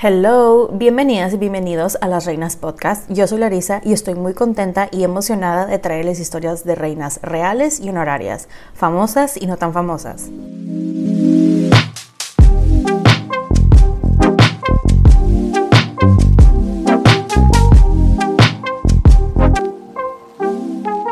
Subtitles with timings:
[0.00, 3.10] Hello, bienvenidas y bienvenidos a Las Reinas Podcast.
[3.10, 7.80] Yo soy Larisa y estoy muy contenta y emocionada de traerles historias de reinas reales
[7.80, 10.30] y honorarias, famosas y no tan famosas.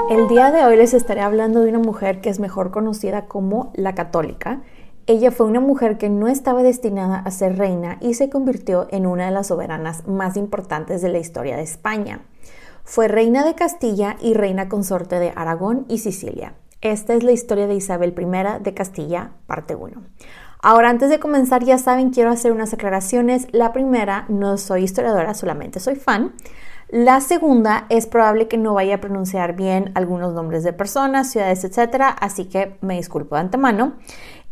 [0.08, 3.72] El día de hoy les estaré hablando de una mujer que es mejor conocida como
[3.74, 4.60] la católica.
[5.08, 9.06] Ella fue una mujer que no estaba destinada a ser reina y se convirtió en
[9.06, 12.22] una de las soberanas más importantes de la historia de España.
[12.82, 16.54] Fue reina de Castilla y reina consorte de Aragón y Sicilia.
[16.80, 20.02] Esta es la historia de Isabel I de Castilla, parte 1.
[20.60, 23.46] Ahora, antes de comenzar, ya saben, quiero hacer unas aclaraciones.
[23.52, 26.34] La primera, no soy historiadora, solamente soy fan.
[26.88, 31.64] La segunda, es probable que no vaya a pronunciar bien algunos nombres de personas, ciudades,
[31.64, 33.94] etcétera, así que me disculpo de antemano.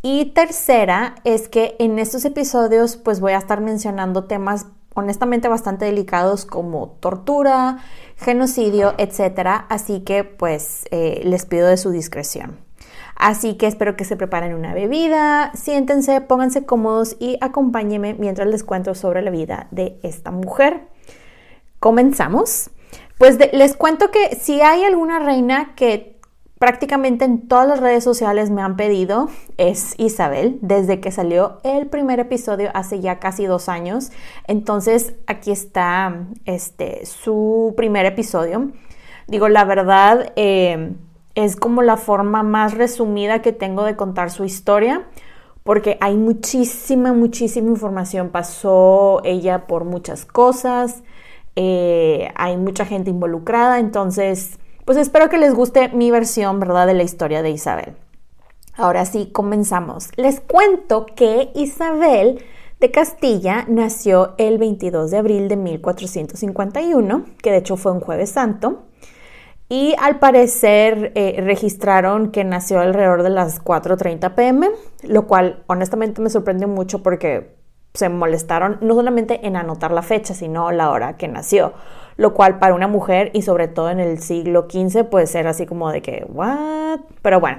[0.06, 5.86] Y tercera es que en estos episodios pues voy a estar mencionando temas honestamente bastante
[5.86, 7.78] delicados como tortura,
[8.16, 12.58] genocidio, etcétera, así que pues eh, les pido de su discreción.
[13.16, 18.62] Así que espero que se preparen una bebida, siéntense, pónganse cómodos y acompáñenme mientras les
[18.62, 20.82] cuento sobre la vida de esta mujer.
[21.80, 22.68] Comenzamos.
[23.16, 26.13] Pues les cuento que si hay alguna reina que
[26.64, 31.88] prácticamente en todas las redes sociales me han pedido es Isabel, desde que salió el
[31.88, 34.12] primer episodio hace ya casi dos años.
[34.46, 38.70] Entonces aquí está este, su primer episodio.
[39.26, 40.94] Digo, la verdad eh,
[41.34, 45.04] es como la forma más resumida que tengo de contar su historia
[45.64, 48.30] porque hay muchísima, muchísima información.
[48.30, 51.02] Pasó ella por muchas cosas.
[51.56, 56.94] Eh, hay mucha gente involucrada, entonces, pues espero que les guste mi versión, ¿verdad?, de
[56.94, 57.96] la historia de Isabel.
[58.76, 60.10] Ahora sí, comenzamos.
[60.16, 62.44] Les cuento que Isabel
[62.80, 68.30] de Castilla nació el 22 de abril de 1451, que de hecho fue un jueves
[68.30, 68.82] santo,
[69.68, 74.70] y al parecer eh, registraron que nació alrededor de las 4.30 pm,
[75.02, 77.56] lo cual honestamente me sorprendió mucho porque
[77.94, 81.72] se molestaron no solamente en anotar la fecha, sino la hora que nació,
[82.16, 85.66] lo cual para una mujer y sobre todo en el siglo XV puede ser así
[85.66, 87.00] como de que, ¿what?
[87.22, 87.58] Pero bueno,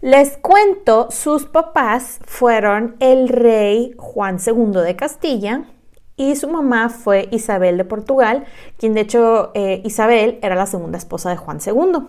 [0.00, 5.64] les cuento, sus papás fueron el rey Juan II de Castilla
[6.16, 8.44] y su mamá fue Isabel de Portugal,
[8.78, 12.08] quien de hecho eh, Isabel era la segunda esposa de Juan II.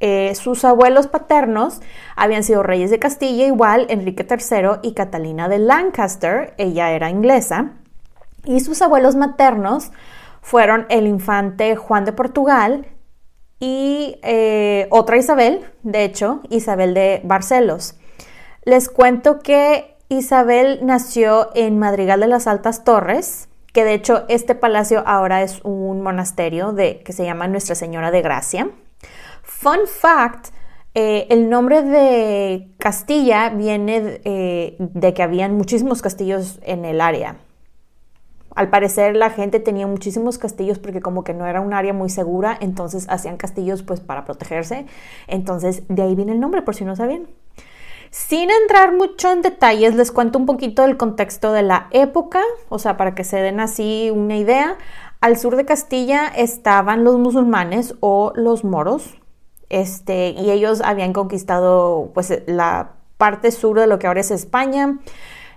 [0.00, 1.80] Eh, sus abuelos paternos
[2.16, 7.72] habían sido reyes de Castilla, igual Enrique III y Catalina de Lancaster, ella era inglesa,
[8.44, 9.92] y sus abuelos maternos
[10.42, 12.86] fueron el infante Juan de Portugal
[13.58, 17.94] y eh, otra Isabel, de hecho, Isabel de Barcelos.
[18.64, 24.54] Les cuento que Isabel nació en Madrigal de las Altas Torres, que de hecho este
[24.54, 28.68] palacio ahora es un monasterio de, que se llama Nuestra Señora de Gracia.
[29.42, 30.48] Fun fact,
[30.94, 37.36] eh, el nombre de Castilla viene eh, de que habían muchísimos castillos en el área.
[38.54, 42.10] Al parecer la gente tenía muchísimos castillos porque como que no era un área muy
[42.10, 44.86] segura, entonces hacían castillos pues para protegerse.
[45.26, 47.28] Entonces de ahí viene el nombre por si no sabían.
[48.10, 52.78] Sin entrar mucho en detalles, les cuento un poquito del contexto de la época, o
[52.78, 54.76] sea, para que se den así una idea.
[55.22, 59.16] Al sur de Castilla estaban los musulmanes o los moros,
[59.70, 64.98] este, y ellos habían conquistado pues la parte sur de lo que ahora es España,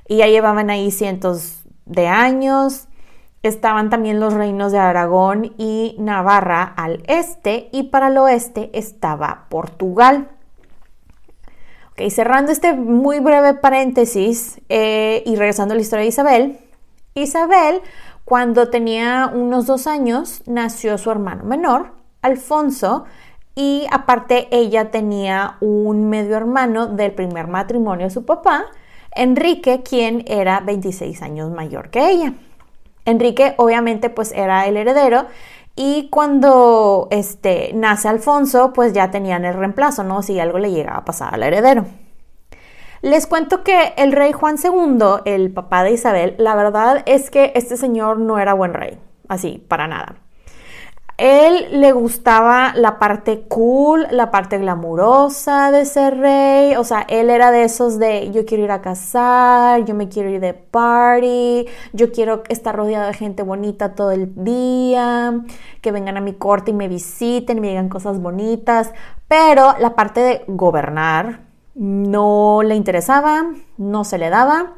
[0.08, 2.88] y ya llevaban ahí cientos de años.
[3.44, 9.46] Estaban también los reinos de Aragón y Navarra al este, y para el oeste estaba
[9.50, 10.30] Portugal.
[12.10, 16.60] Cerrando este muy breve paréntesis eh, y regresando a la historia de Isabel.
[17.14, 17.82] Isabel,
[18.26, 23.06] cuando tenía unos dos años, nació su hermano menor, Alfonso,
[23.56, 28.66] y aparte ella tenía un medio hermano del primer matrimonio de su papá,
[29.16, 32.34] Enrique, quien era 26 años mayor que ella.
[33.06, 35.26] Enrique obviamente pues era el heredero
[35.76, 40.22] y cuando este, nace Alfonso, pues ya tenían el reemplazo, ¿no?
[40.22, 41.86] Si algo le llegaba a pasar al heredero.
[43.02, 47.52] Les cuento que el rey Juan II, el papá de Isabel, la verdad es que
[47.56, 48.98] este señor no era buen rey,
[49.28, 50.16] así, para nada.
[51.18, 56.76] Él le gustaba la parte cool, la parte glamurosa de ser rey.
[56.76, 60.30] O sea, él era de esos de yo quiero ir a casar, yo me quiero
[60.30, 65.42] ir de party, yo quiero estar rodeado de gente bonita todo el día,
[65.82, 68.92] que vengan a mi corte y me visiten y me digan cosas bonitas.
[69.30, 71.46] Pero la parte de gobernar
[71.76, 73.46] no le interesaba,
[73.78, 74.74] no se le daba.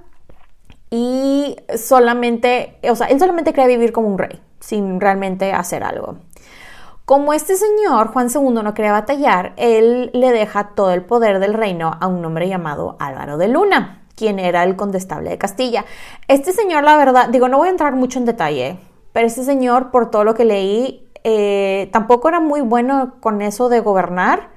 [0.91, 6.19] Y solamente, o sea, él solamente quería vivir como un rey, sin realmente hacer algo.
[7.07, 11.53] Como este señor, Juan II, no quería batallar, él le deja todo el poder del
[11.53, 15.85] reino a un hombre llamado Álvaro de Luna, quien era el condestable de Castilla.
[16.27, 18.77] Este señor, la verdad, digo, no voy a entrar mucho en detalle,
[19.13, 23.69] pero este señor, por todo lo que leí, eh, tampoco era muy bueno con eso
[23.69, 24.49] de gobernar,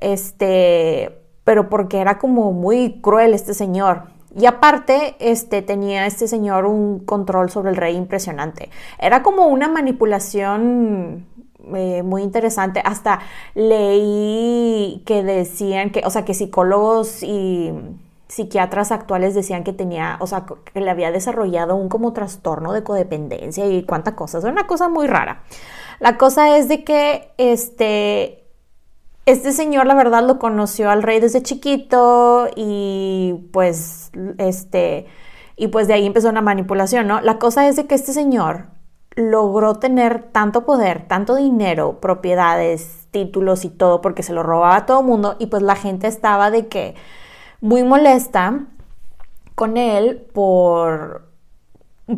[0.00, 4.04] este, pero porque era como muy cruel este señor.
[4.34, 8.70] Y aparte, este, tenía este señor un control sobre el rey impresionante.
[8.98, 11.26] Era como una manipulación
[11.74, 12.82] eh, muy interesante.
[12.84, 13.20] Hasta
[13.54, 17.72] leí que decían que, o sea, que psicólogos y
[18.28, 22.82] psiquiatras actuales decían que tenía, o sea, que le había desarrollado un como trastorno de
[22.82, 24.44] codependencia y cuánta cosas.
[24.44, 25.42] Una cosa muy rara.
[26.00, 28.42] La cosa es de que este,
[29.26, 35.06] este señor, la verdad, lo conoció al rey desde chiquito y pues, este,
[35.56, 37.20] y pues de ahí empezó una manipulación, ¿no?
[37.20, 38.71] La cosa es de que este señor
[39.14, 44.86] logró tener tanto poder, tanto dinero, propiedades, títulos y todo, porque se lo robaba a
[44.86, 46.94] todo el mundo y pues la gente estaba de que
[47.60, 48.66] muy molesta
[49.54, 51.30] con él por...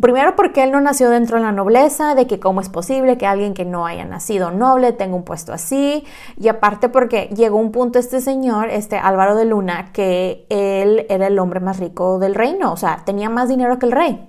[0.01, 3.27] Primero porque él no nació dentro de la nobleza, de que cómo es posible que
[3.27, 6.03] alguien que no haya nacido noble tenga un puesto así,
[6.37, 11.27] y aparte porque llegó un punto este señor, este Álvaro de Luna, que él era
[11.27, 14.27] el hombre más rico del reino, o sea, tenía más dinero que el rey.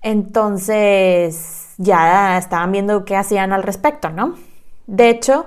[0.00, 4.34] Entonces, ya estaban viendo qué hacían al respecto, ¿no?
[4.86, 5.46] De hecho,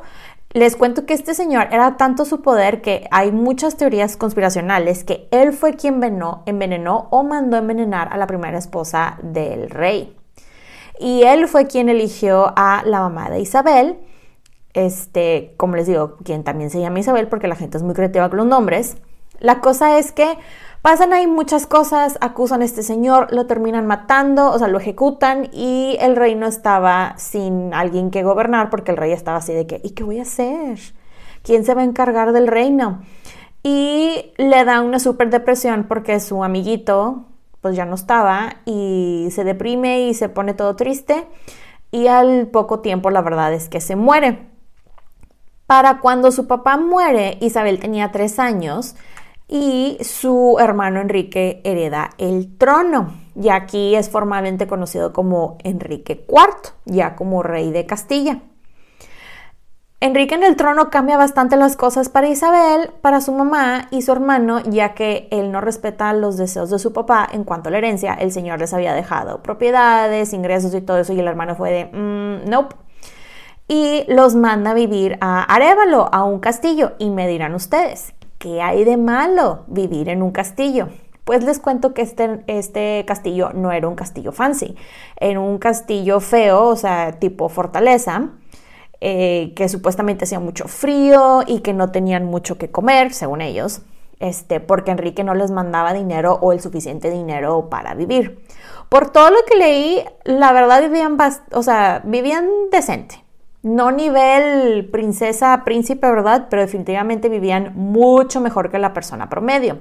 [0.56, 5.28] les cuento que este señor era tanto su poder que hay muchas teorías conspiracionales que
[5.32, 10.16] él fue quien envenenó, envenenó o mandó envenenar a la primera esposa del rey.
[10.98, 13.98] Y él fue quien eligió a la mamá de Isabel,
[14.74, 18.30] este, como les digo, quien también se llama Isabel porque la gente es muy creativa
[18.30, 18.96] con los nombres.
[19.40, 20.38] La cosa es que
[20.86, 25.50] Pasan ahí muchas cosas, acusan a este señor, lo terminan matando, o sea, lo ejecutan
[25.52, 29.82] y el reino estaba sin alguien que gobernar porque el rey estaba así de que,
[29.84, 30.78] ¿y qué voy a hacer?
[31.42, 33.02] ¿Quién se va a encargar del reino?
[33.64, 37.26] Y le da una súper depresión porque su amiguito
[37.62, 41.26] pues ya no estaba y se deprime y se pone todo triste
[41.90, 44.50] y al poco tiempo la verdad es que se muere.
[45.66, 48.96] Para cuando su papá muere, Isabel tenía tres años
[49.48, 53.14] y su hermano Enrique hereda el trono.
[53.36, 58.40] Y aquí es formalmente conocido como Enrique IV, ya como rey de Castilla.
[60.02, 64.12] Enrique en el trono cambia bastante las cosas para Isabel, para su mamá y su
[64.12, 67.80] hermano, ya que él no respeta los deseos de su papá en cuanto a la
[67.80, 68.14] herencia.
[68.14, 71.86] El señor les había dejado propiedades, ingresos y todo eso, y el hermano fue de,
[71.86, 72.76] mm, nope.
[73.68, 78.14] Y los manda a vivir a Arevalo, a un castillo, y me dirán ustedes,
[78.46, 80.90] ¿qué hay de malo vivir en un castillo?
[81.24, 84.76] Pues les cuento que este, este castillo no era un castillo fancy,
[85.20, 88.30] era un castillo feo, o sea, tipo fortaleza,
[89.02, 93.82] eh, que supuestamente hacía mucho frío y que no tenían mucho que comer, según ellos,
[94.20, 98.46] este, porque Enrique no les mandaba dinero o el suficiente dinero para vivir.
[98.90, 101.18] Por todo lo que leí, la verdad vivían,
[101.52, 103.25] o sea, vivían decente,
[103.66, 106.48] no nivel princesa, príncipe, ¿verdad?
[106.52, 109.80] Pero definitivamente vivían mucho mejor que la persona promedio.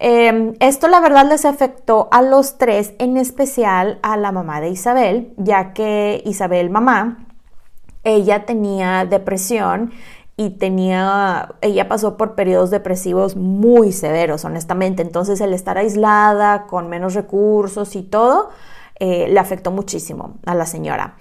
[0.00, 4.70] Em, esto la verdad les afectó a los tres, en especial a la mamá de
[4.70, 7.28] Isabel, ya que Isabel mamá,
[8.02, 9.92] ella tenía depresión
[10.36, 15.02] y tenía, ella pasó por periodos depresivos muy severos, honestamente.
[15.02, 18.50] Entonces el estar aislada, con menos recursos y todo,
[18.98, 21.14] eh, le afectó muchísimo a la señora.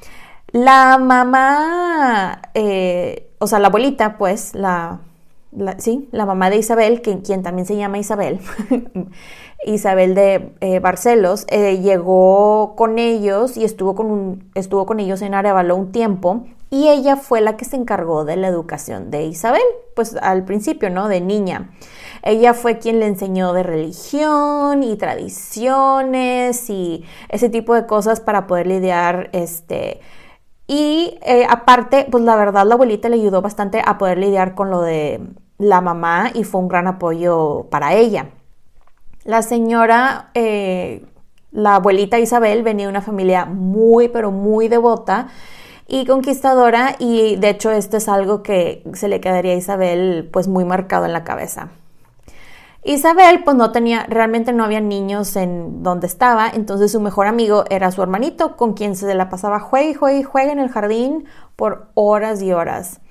[0.56, 5.02] La mamá, eh, o sea, la abuelita, pues, la,
[5.80, 8.40] sí, la mamá de Isabel, que, quien también se llama Isabel,
[9.66, 15.34] Isabel de eh, Barcelos, llegó con ellos y estuvo con, un, estuvo con ellos en
[15.34, 19.62] Arevalo un tiempo y ella fue la que se encargó de la educación de Isabel,
[19.94, 21.10] pues al principio, ¿no?
[21.10, 21.72] De niña.
[22.24, 28.48] Ella fue quien le enseñó de religión y tradiciones y ese tipo de cosas para
[28.48, 30.00] poder lidiar, este,
[30.68, 34.72] y eh, aparte, pues la verdad la abuelita le ayudó bastante a poder lidiar con
[34.72, 35.22] lo de
[35.58, 38.30] la mamá y fue un gran apoyo para ella.
[39.24, 41.06] La señora, eh,
[41.52, 45.28] la abuelita Isabel venía de una familia muy, pero muy devota
[45.88, 50.48] y conquistadora y de hecho esto es algo que se le quedaría a Isabel pues
[50.48, 51.70] muy marcado en la cabeza.
[52.88, 57.66] Isabel pues no tenía, realmente no había niños en donde estaba, entonces su mejor amigo
[57.72, 60.70] era su hermanito con quien se la pasaba juegue y juegue y juegue en el
[60.70, 61.26] jardín
[61.56, 63.02] por horas y horas.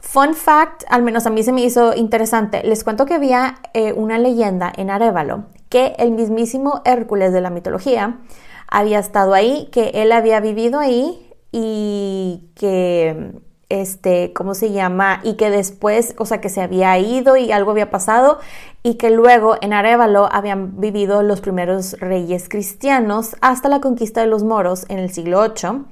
[0.00, 3.92] Fun fact, al menos a mí se me hizo interesante, les cuento que había eh,
[3.92, 8.18] una leyenda en Arevalo que el mismísimo Hércules de la mitología
[8.66, 13.32] había estado ahí, que él había vivido ahí y que,
[13.68, 15.20] este, ¿cómo se llama?
[15.24, 18.38] Y que después, o sea, que se había ido y algo había pasado
[18.82, 24.28] y que luego en Arevalo habían vivido los primeros reyes cristianos hasta la conquista de
[24.28, 25.84] los moros en el siglo VIII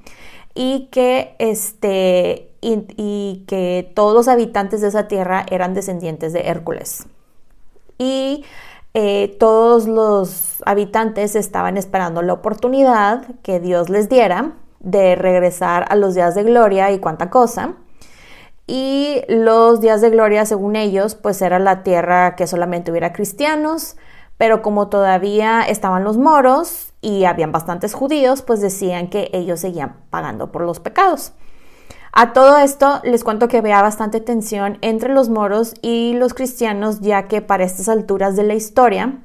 [0.53, 7.07] y que, este, y, que todos los habitantes de esa tierra eran descendientes de Hércules.
[7.97, 8.45] Y
[8.93, 14.53] eh, todos los habitantes estaban esperando la oportunidad que Dios les diera
[14.85, 17.73] de regresar a los días de gloria y cuánta cosa.
[18.67, 23.97] Y los días de gloria, según ellos, pues era la tierra que solamente hubiera cristianos,
[24.37, 29.97] pero como todavía estaban los moros y habían bastantes judíos, pues decían que ellos seguían
[30.09, 31.33] pagando por los pecados.
[32.11, 37.01] A todo esto les cuento que había bastante tensión entre los moros y los cristianos,
[37.01, 39.19] ya que para estas alturas de la historia,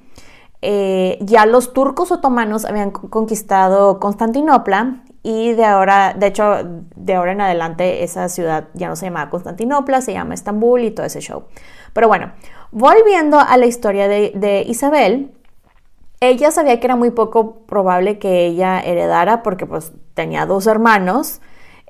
[0.62, 6.60] eh, ya los turcos otomanos habían conquistado Constantinopla y de ahora, de hecho,
[6.96, 10.90] de ahora en adelante esa ciudad ya no se llama Constantinopla, se llama Estambul y
[10.90, 11.44] todo ese show.
[11.92, 12.32] Pero bueno,
[12.70, 15.32] volviendo a la historia de, Isabel,
[16.20, 21.40] ella sabía que era muy poco probable que ella heredara porque pues tenía dos hermanos.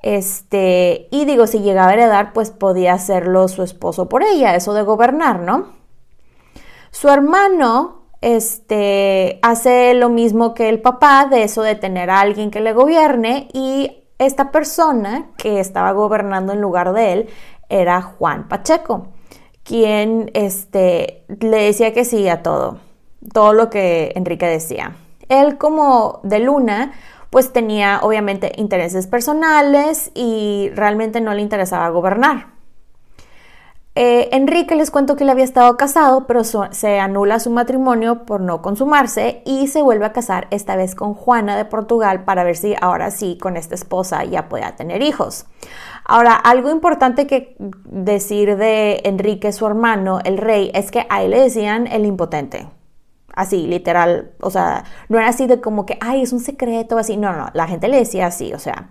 [0.01, 4.73] Este, y digo, si llegaba a heredar, pues podía hacerlo su esposo por ella, eso
[4.73, 5.67] de gobernar, ¿no?
[6.89, 12.51] Su hermano este, hace lo mismo que el papá, de eso de tener a alguien
[12.51, 17.29] que le gobierne y esta persona que estaba gobernando en lugar de él
[17.69, 19.07] era Juan Pacheco,
[19.63, 22.77] quien este, le decía que sí a todo,
[23.33, 24.95] todo lo que Enrique decía.
[25.27, 26.93] Él como de Luna,
[27.31, 32.60] pues tenía obviamente intereses personales y realmente no le interesaba gobernar.
[34.03, 38.41] Eh, Enrique les cuento que él había estado casado, pero se anula su matrimonio por
[38.41, 42.57] no consumarse y se vuelve a casar esta vez con Juana de Portugal para ver
[42.57, 45.45] si ahora sí con esta esposa ya pueda tener hijos.
[46.03, 51.29] Ahora, algo importante que decir de Enrique, su hermano, el rey, es que a él
[51.29, 52.69] le decían el impotente.
[53.35, 54.31] Así, literal.
[54.39, 57.17] O sea, no era así de como que, ay, es un secreto, así.
[57.17, 58.89] No, no, la gente le decía así, o sea.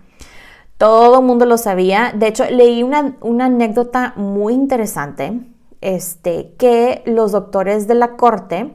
[0.81, 2.11] Todo el mundo lo sabía.
[2.15, 3.13] De hecho, leí una,
[3.45, 5.39] anécdota muy interesante,
[5.79, 8.73] este, que los doctores de la corte,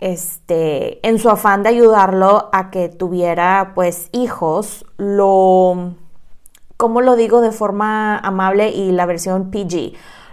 [0.00, 5.94] este, en su afán de ayudarlo a que tuviera, pues, hijos, lo,
[6.76, 9.92] ¿cómo lo digo de forma amable y la versión PG?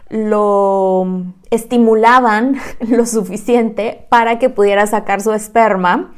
[0.10, 1.06] Lo
[1.52, 6.16] estimulaban lo suficiente para que pudiera sacar su esperma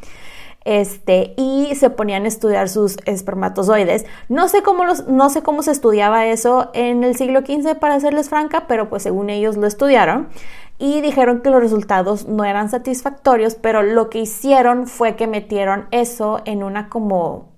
[0.70, 4.06] este, y se ponían a estudiar sus espermatozoides.
[4.28, 8.30] No sé cómo, no sé cómo se estudiaba eso en el siglo XV, para serles
[8.30, 10.30] franca, pero pues según ellos lo estudiaron
[10.78, 15.88] y dijeron que los resultados no eran satisfactorios, pero lo que hicieron fue que metieron
[15.90, 17.50] eso en una como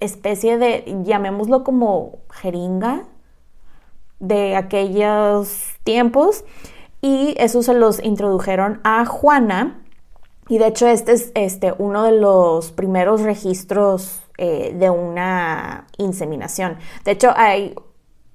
[0.00, 3.04] especie de, llamémoslo como jeringa
[4.18, 6.44] de aquellos tiempos
[7.00, 9.85] y eso se los introdujeron a Juana
[10.48, 16.76] y de hecho este es este, uno de los primeros registros eh, de una inseminación.
[17.04, 17.74] De hecho, hay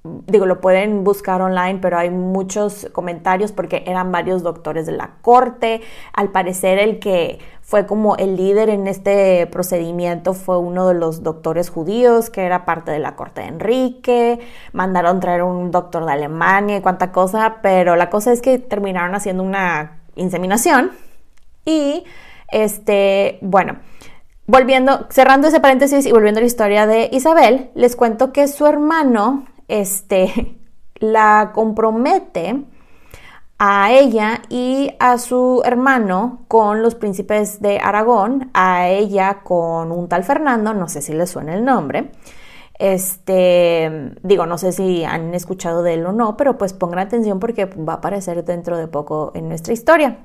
[0.03, 5.11] digo, lo pueden buscar online, pero hay muchos comentarios porque eran varios doctores de la
[5.21, 5.81] corte.
[6.13, 11.21] Al parecer el que fue como el líder en este procedimiento fue uno de los
[11.21, 14.39] doctores judíos que era parte de la corte de Enrique.
[14.73, 19.13] Mandaron traer un doctor de Alemania y cuánta cosa, pero la cosa es que terminaron
[19.13, 20.91] haciendo una inseminación
[21.65, 22.03] y
[22.51, 23.77] este, bueno,
[24.47, 28.65] volviendo, cerrando ese paréntesis y volviendo a la historia de Isabel, les cuento que su
[28.67, 30.57] hermano este,
[30.95, 32.65] la compromete
[33.63, 40.09] a ella y a su hermano con los príncipes de Aragón, a ella con un
[40.09, 42.11] tal Fernando, no sé si le suena el nombre.
[42.79, 47.39] Este, digo, no sé si han escuchado de él o no, pero pues pongan atención
[47.39, 50.17] porque va a aparecer dentro de poco en nuestra historia.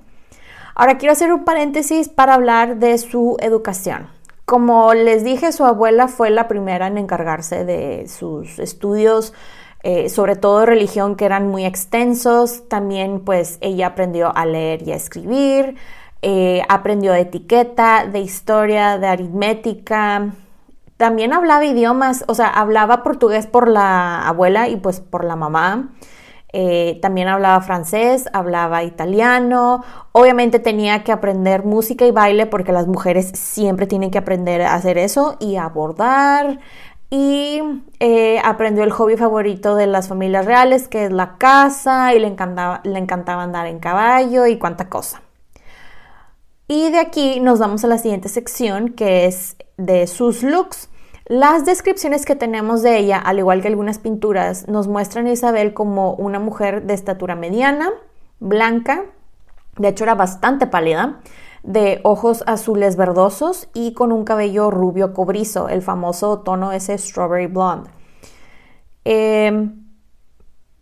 [0.78, 4.08] Ahora quiero hacer un paréntesis para hablar de su educación.
[4.44, 9.32] Como les dije, su abuela fue la primera en encargarse de sus estudios,
[9.82, 12.68] eh, sobre todo religión, que eran muy extensos.
[12.68, 15.76] También, pues, ella aprendió a leer y a escribir,
[16.20, 20.34] eh, aprendió de etiqueta, de historia, de aritmética.
[20.98, 25.88] También hablaba idiomas, o sea, hablaba portugués por la abuela y pues por la mamá.
[26.58, 32.86] Eh, también hablaba francés, hablaba italiano, obviamente tenía que aprender música y baile porque las
[32.86, 36.60] mujeres siempre tienen que aprender a hacer eso y a bordar.
[37.10, 37.60] Y
[38.00, 42.26] eh, aprendió el hobby favorito de las familias reales, que es la caza, y le
[42.26, 45.20] encantaba, le encantaba andar en caballo y cuánta cosa.
[46.68, 50.88] Y de aquí nos vamos a la siguiente sección, que es de sus looks.
[51.28, 55.74] Las descripciones que tenemos de ella, al igual que algunas pinturas, nos muestran a Isabel
[55.74, 57.90] como una mujer de estatura mediana,
[58.38, 59.06] blanca,
[59.76, 61.20] de hecho era bastante pálida,
[61.64, 67.48] de ojos azules verdosos y con un cabello rubio cobrizo, el famoso tono ese strawberry
[67.48, 67.90] blonde.
[69.04, 69.84] Em,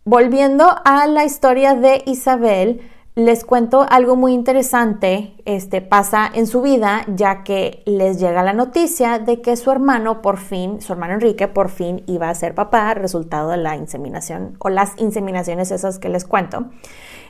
[0.03, 2.81] volviendo a la historia de Isabel,
[3.15, 8.51] les cuento algo muy interesante, este pasa en su vida, ya que les llega la
[8.51, 12.53] noticia de que su hermano por fin, su hermano Enrique por fin iba a ser
[12.53, 16.65] papá, resultado de la inseminación o las inseminaciones esas que les cuento.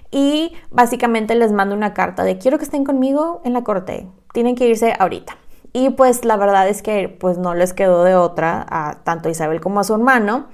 [0.09, 4.55] Y básicamente les mando una carta de quiero que estén conmigo en la corte, tienen
[4.55, 5.37] que irse ahorita.
[5.71, 9.61] Y pues la verdad es que pues no les quedó de otra a tanto Isabel
[9.61, 10.47] como a su hermano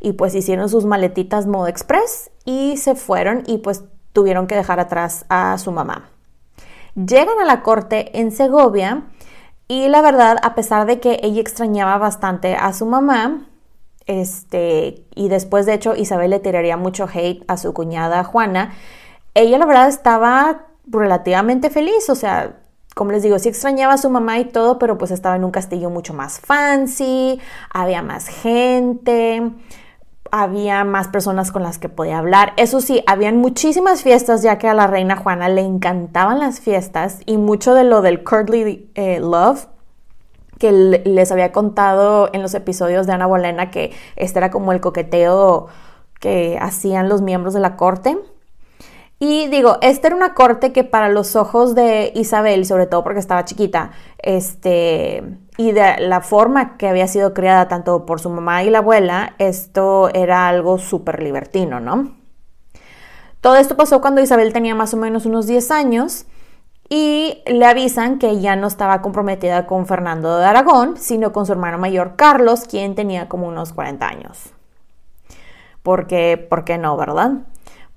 [0.00, 3.84] y pues hicieron sus maletitas modo express y se fueron y pues
[4.18, 6.08] tuvieron que dejar atrás a su mamá.
[6.96, 9.04] Llegan a la corte en Segovia
[9.68, 13.46] y la verdad, a pesar de que ella extrañaba bastante a su mamá,
[14.06, 18.72] este, y después de hecho Isabel le tiraría mucho hate a su cuñada Juana,
[19.34, 22.56] ella la verdad estaba relativamente feliz, o sea,
[22.96, 25.52] como les digo, sí extrañaba a su mamá y todo, pero pues estaba en un
[25.52, 27.38] castillo mucho más fancy,
[27.72, 29.52] había más gente,
[30.32, 32.52] había más personas con las que podía hablar.
[32.56, 37.20] Eso sí, habían muchísimas fiestas ya que a la reina Juana le encantaban las fiestas
[37.26, 39.66] y mucho de lo del Curdly eh, Love
[40.58, 44.80] que les había contado en los episodios de Ana Bolena que este era como el
[44.80, 45.68] coqueteo
[46.20, 48.18] que hacían los miembros de la corte.
[49.20, 53.18] Y digo, esta era una corte que para los ojos de Isabel, sobre todo porque
[53.18, 55.24] estaba chiquita, este,
[55.56, 59.34] y de la forma que había sido criada tanto por su mamá y la abuela,
[59.38, 62.16] esto era algo súper libertino, ¿no?
[63.40, 66.26] Todo esto pasó cuando Isabel tenía más o menos unos 10 años
[66.88, 71.52] y le avisan que ya no estaba comprometida con Fernando de Aragón, sino con su
[71.52, 74.50] hermano mayor Carlos, quien tenía como unos 40 años.
[75.82, 77.32] Porque, ¿por qué no, verdad?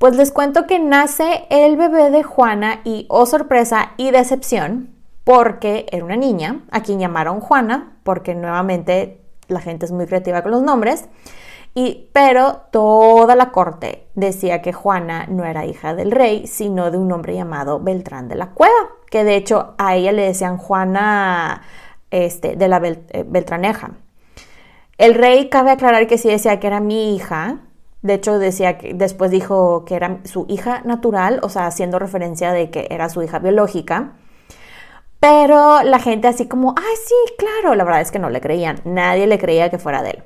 [0.02, 5.86] Pues les cuento que nace el bebé de Juana y, oh sorpresa y decepción, porque
[5.92, 10.54] era una niña a quien llamaron Juana, porque nuevamente la gente es muy creativa con
[10.54, 11.08] los nombres,
[11.76, 16.98] y, pero toda la corte decía que Juana no era hija del rey, sino de
[16.98, 21.62] un hombre llamado Beltrán de la Cueva, que de hecho a ella le decían Juana
[22.10, 23.92] este, de la eh, Beltraneja.
[24.98, 27.60] El rey cabe aclarar que sí decía que era mi hija,
[28.02, 32.52] de hecho, decía que después dijo que era su hija natural, o sea, haciendo referencia
[32.52, 34.14] de que era su hija biológica.
[35.20, 38.82] Pero la gente así como, ay, sí, claro, la verdad es que no le creían.
[38.86, 40.24] Nadie le creía que fuera de él.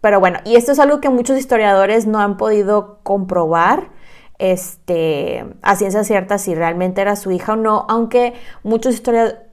[0.00, 3.90] Pero bueno, y esto es algo que muchos historiadores no han podido comprobar
[4.38, 9.02] este, a ciencia cierta si realmente era su hija o no, aunque muchos,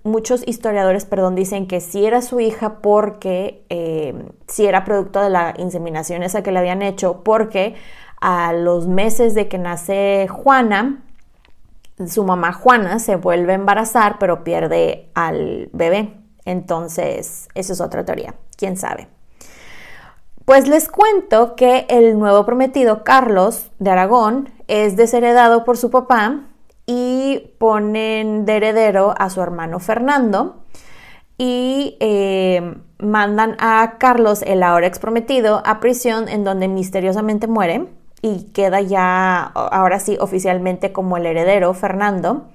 [0.03, 4.13] muchos historiadores perdón, dicen que sí era su hija porque eh,
[4.47, 7.75] sí era producto de la inseminación esa que le habían hecho, porque
[8.19, 11.03] a los meses de que nace Juana,
[12.07, 16.13] su mamá Juana se vuelve a embarazar, pero pierde al bebé.
[16.45, 19.07] Entonces, eso es otra teoría, quién sabe.
[20.45, 26.41] Pues les cuento que el nuevo prometido Carlos de Aragón es desheredado por su papá
[26.85, 30.65] y ponen de heredero a su hermano Fernando
[31.37, 37.87] y eh, mandan a Carlos, el ahora ex prometido, a prisión en donde misteriosamente muere
[38.21, 42.49] y queda ya ahora sí oficialmente como el heredero Fernando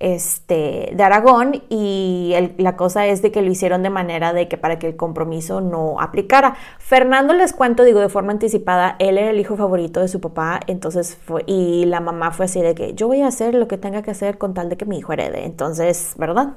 [0.00, 4.56] este, de Aragón y la cosa es de que lo hicieron de manera de que
[4.56, 6.54] para que el compromiso no aplicara.
[6.78, 10.60] Fernando les cuento, digo de forma anticipada, él era el hijo favorito de su papá,
[10.66, 13.78] entonces fue, y la mamá fue así de que yo voy a hacer lo que
[13.78, 16.54] tenga que hacer con tal de que mi hijo herede, entonces, ¿verdad?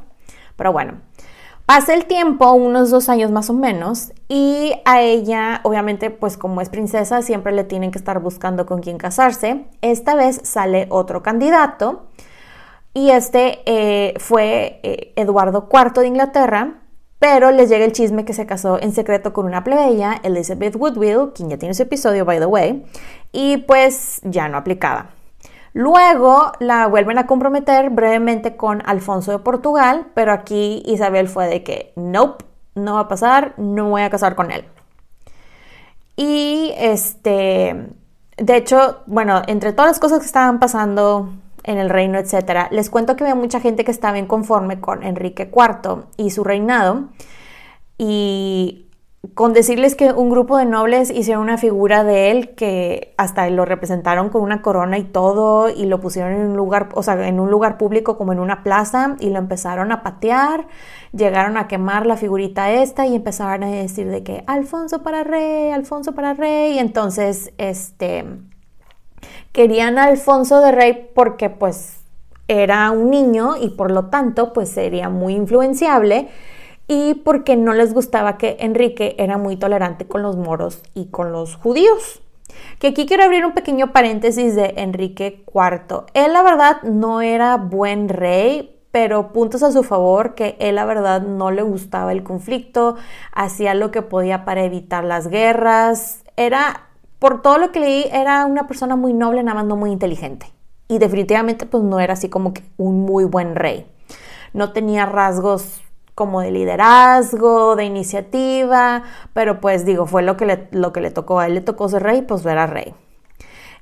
[0.56, 1.02] Pero bueno.
[1.68, 6.60] Pasa el tiempo, unos dos años más o menos, y a ella, obviamente, pues como
[6.60, 9.68] es princesa, siempre le tienen que estar buscando con quién casarse.
[9.82, 12.08] Esta vez sale otro candidato,
[12.94, 16.82] y este eh, fue eh, Eduardo IV de Inglaterra,
[17.20, 21.32] pero les llega el chisme que se casó en secreto con una plebeya, Elizabeth Woodville,
[21.34, 22.86] quien ya tiene su episodio, by the way,
[23.32, 25.12] y pues ya no aplicaba.
[25.74, 31.64] Luego la vuelven a comprometer brevemente con Alfonso de Portugal, pero aquí Isabel fue de
[31.64, 32.44] que, nope,
[32.76, 34.66] no va a pasar, no voy a casar con él.
[36.18, 37.88] Y este,
[38.38, 41.30] de hecho, bueno, entre todas las cosas que estaban pasando
[41.64, 42.68] en el reino, etcétera.
[42.72, 47.10] Les cuento que había mucha gente que estaba inconforme con Enrique IV y su reinado.
[47.98, 48.88] Y
[49.36, 53.66] con decirles que un grupo de nobles hicieron una figura de él que hasta lo
[53.66, 57.40] representaron con una corona y todo y lo pusieron en un lugar, o sea, en
[57.40, 60.68] un lugar público como en una plaza y lo empezaron a patear,
[61.14, 65.70] llegaron a quemar la figurita esta y empezaron a decir de que Alfonso para rey,
[65.70, 68.26] Alfonso para rey, y entonces este
[69.52, 71.98] Querían a Alfonso de Rey porque pues
[72.48, 76.30] era un niño y por lo tanto pues sería muy influenciable
[76.88, 81.32] y porque no les gustaba que Enrique era muy tolerante con los moros y con
[81.32, 82.22] los judíos.
[82.80, 86.04] Que aquí quiero abrir un pequeño paréntesis de Enrique IV.
[86.14, 90.84] Él la verdad no era buen rey, pero puntos a su favor que él la
[90.84, 92.98] verdad no le gustaba el conflicto,
[93.32, 96.90] hacía lo que podía para evitar las guerras, era
[97.22, 100.52] por todo lo que leí, era una persona muy noble, nada más no muy inteligente.
[100.88, 103.86] Y definitivamente pues no era así como que un muy buen rey.
[104.54, 105.84] No tenía rasgos
[106.16, 109.04] como de liderazgo, de iniciativa,
[109.34, 111.40] pero pues digo, fue lo que le, lo que le tocó.
[111.40, 112.96] A él le tocó ser rey, pues era rey.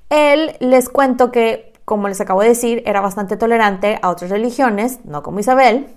[0.10, 5.00] Él les cuento que, como les acabo de decir, era bastante tolerante a otras religiones,
[5.06, 5.88] no como Isabel,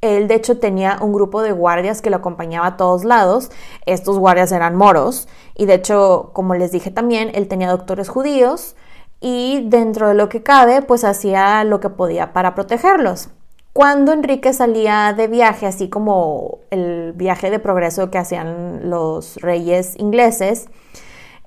[0.00, 3.50] él de hecho tenía un grupo de guardias que lo acompañaba a todos lados.
[3.86, 8.76] Estos guardias eran moros y de hecho, como les dije también, él tenía doctores judíos
[9.20, 13.30] y dentro de lo que cabe, pues hacía lo que podía para protegerlos.
[13.72, 19.94] Cuando Enrique salía de viaje, así como el viaje de progreso que hacían los reyes
[19.98, 20.68] ingleses,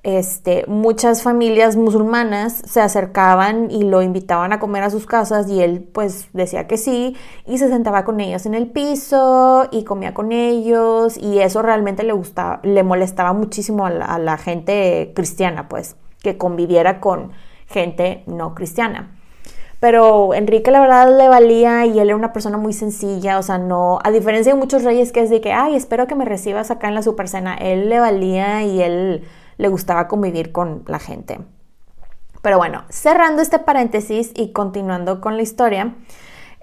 [0.04, 5.62] este, muchas familias musulmanas se acercaban y lo invitaban a comer a sus casas y
[5.62, 10.12] él pues decía que sí y se sentaba con ellos en el piso y comía
[10.12, 15.94] con ellos y eso realmente le gustaba, le molestaba muchísimo a la, gente cristiana pues
[16.20, 17.30] que conviviera con
[17.68, 19.16] gente no cristiana.
[19.78, 23.58] Pero Enrique la verdad le valía y él era una persona muy sencilla, o sea,
[23.58, 26.70] no, a diferencia de muchos reyes que es de que, ay, espero que me recibas
[26.70, 29.24] acá en la supercena, él le valía y él
[29.62, 31.38] le gustaba convivir con la gente.
[32.42, 35.94] Pero bueno, cerrando este paréntesis y continuando con la historia,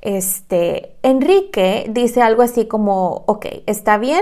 [0.01, 4.21] este, Enrique dice algo así como, ok, está bien,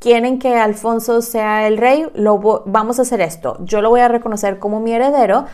[0.00, 4.08] quieren que Alfonso sea el rey, lo, vamos a hacer esto, yo lo voy a
[4.08, 5.46] reconocer como mi heredero,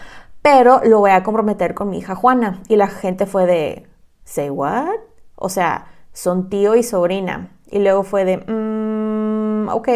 [0.42, 2.62] pero lo voy a comprometer con mi hija Juana.
[2.66, 3.86] Y la gente fue de,
[4.24, 4.88] ¿say what?
[5.36, 7.52] O sea, son tío y sobrina.
[7.70, 9.88] Y luego fue de, mmm, ok.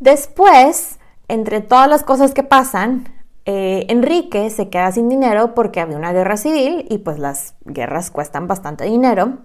[0.00, 3.08] Después entre todas las cosas que pasan,
[3.44, 8.10] eh, Enrique se queda sin dinero porque había una guerra civil y pues las guerras
[8.10, 9.38] cuestan bastante dinero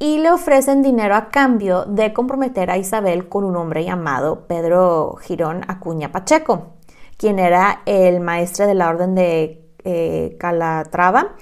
[0.00, 5.16] y le ofrecen dinero a cambio de comprometer a Isabel con un hombre llamado Pedro
[5.20, 6.74] Girón Acuña Pacheco,
[7.16, 11.34] quien era el maestre de la orden de eh, Calatrava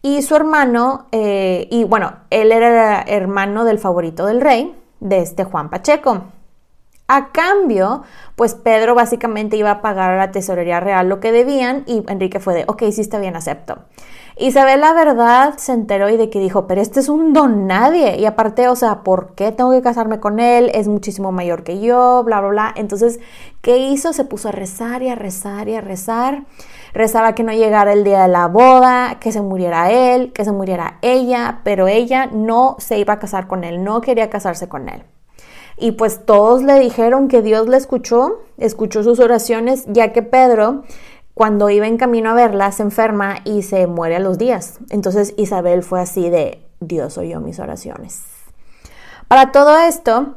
[0.00, 5.44] y su hermano, eh, y bueno, él era hermano del favorito del rey, de este
[5.44, 6.24] Juan Pacheco.
[7.10, 8.02] A cambio,
[8.36, 12.38] pues Pedro básicamente iba a pagar a la tesorería real lo que debían y Enrique
[12.38, 13.78] fue de, ok, sí está bien, acepto.
[14.36, 18.18] Isabel la verdad se enteró y de que dijo, pero este es un don nadie.
[18.18, 20.70] Y aparte, o sea, ¿por qué tengo que casarme con él?
[20.74, 22.74] Es muchísimo mayor que yo, bla, bla, bla.
[22.76, 23.20] Entonces,
[23.62, 24.12] ¿qué hizo?
[24.12, 26.44] Se puso a rezar y a rezar y a rezar.
[26.92, 30.52] Rezaba que no llegara el día de la boda, que se muriera él, que se
[30.52, 34.90] muriera ella, pero ella no se iba a casar con él, no quería casarse con
[34.90, 35.04] él.
[35.80, 40.82] Y pues todos le dijeron que Dios le escuchó, escuchó sus oraciones, ya que Pedro
[41.38, 44.80] cuando iba en camino a verla, se enferma y se muere a los días.
[44.90, 48.24] Entonces Isabel fue así de, Dios oyó mis oraciones.
[49.28, 50.34] Para todo esto,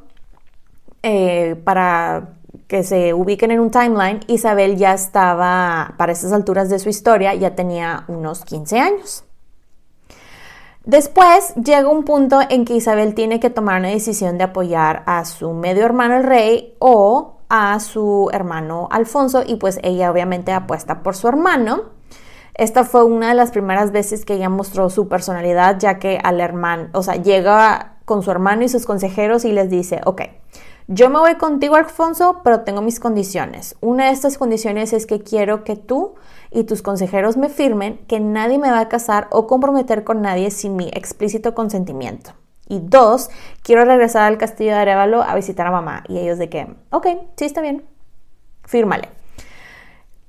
[1.01, 2.35] eh, para
[2.67, 7.33] que se ubiquen en un timeline, Isabel ya estaba, para esas alturas de su historia,
[7.33, 9.23] ya tenía unos 15 años.
[10.85, 15.25] Después llega un punto en que Isabel tiene que tomar una decisión de apoyar a
[15.25, 21.03] su medio hermano el rey o a su hermano Alfonso y pues ella obviamente apuesta
[21.03, 21.83] por su hermano.
[22.55, 26.41] Esta fue una de las primeras veces que ella mostró su personalidad, ya que al
[26.41, 30.21] hermano, o sea, llega con su hermano y sus consejeros y les dice, ok,
[30.93, 33.77] yo me voy contigo Alfonso, pero tengo mis condiciones.
[33.79, 36.15] Una de estas condiciones es que quiero que tú
[36.51, 40.51] y tus consejeros me firmen que nadie me va a casar o comprometer con nadie
[40.51, 42.33] sin mi explícito consentimiento.
[42.67, 43.29] Y dos,
[43.63, 46.03] quiero regresar al castillo de Arevalo a visitar a mamá.
[46.09, 47.85] Y ellos de que, ok, sí está bien,
[48.65, 49.20] fírmale.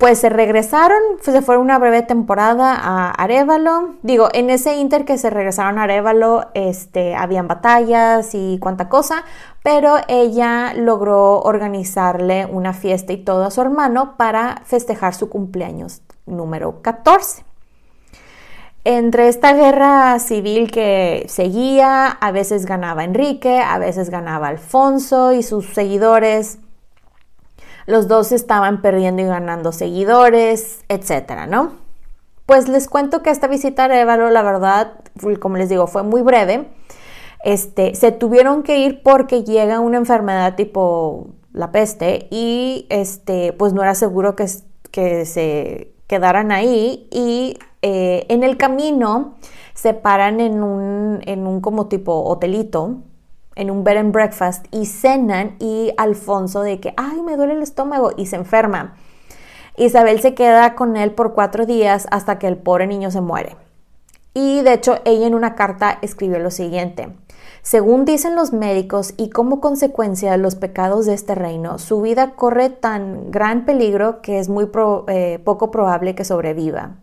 [0.02, 3.90] Pues se regresaron, se fueron una breve temporada a Arevalo.
[4.02, 9.22] Digo, en ese inter que se regresaron a Arevalo, este, habían batallas y cuánta cosa,
[9.62, 16.02] pero ella logró organizarle una fiesta y todo a su hermano para festejar su cumpleaños
[16.26, 17.44] número 14
[18.84, 25.44] entre esta guerra civil que seguía, a veces ganaba Enrique, a veces ganaba Alfonso y
[25.44, 26.58] sus seguidores.
[27.86, 31.72] Los dos estaban perdiendo y ganando seguidores, etcétera, ¿no?
[32.46, 34.92] Pues les cuento que esta visita a Arevalo, la verdad,
[35.40, 36.68] como les digo, fue muy breve.
[37.44, 43.72] Este, se tuvieron que ir porque llega una enfermedad tipo la peste y este, pues
[43.72, 44.48] no era seguro que,
[45.24, 49.34] se quedaran ahí y eh, en el camino
[49.74, 52.98] se paran en un, en un como tipo hotelito,
[53.54, 57.62] en un bed and breakfast y cenan y Alfonso de que, ay, me duele el
[57.62, 58.94] estómago y se enferma.
[59.76, 63.56] Isabel se queda con él por cuatro días hasta que el pobre niño se muere.
[64.34, 67.14] Y de hecho ella en una carta escribió lo siguiente.
[67.62, 72.32] Según dicen los médicos y como consecuencia de los pecados de este reino, su vida
[72.32, 74.68] corre tan gran peligro que es muy
[75.08, 76.96] eh, poco probable que sobreviva.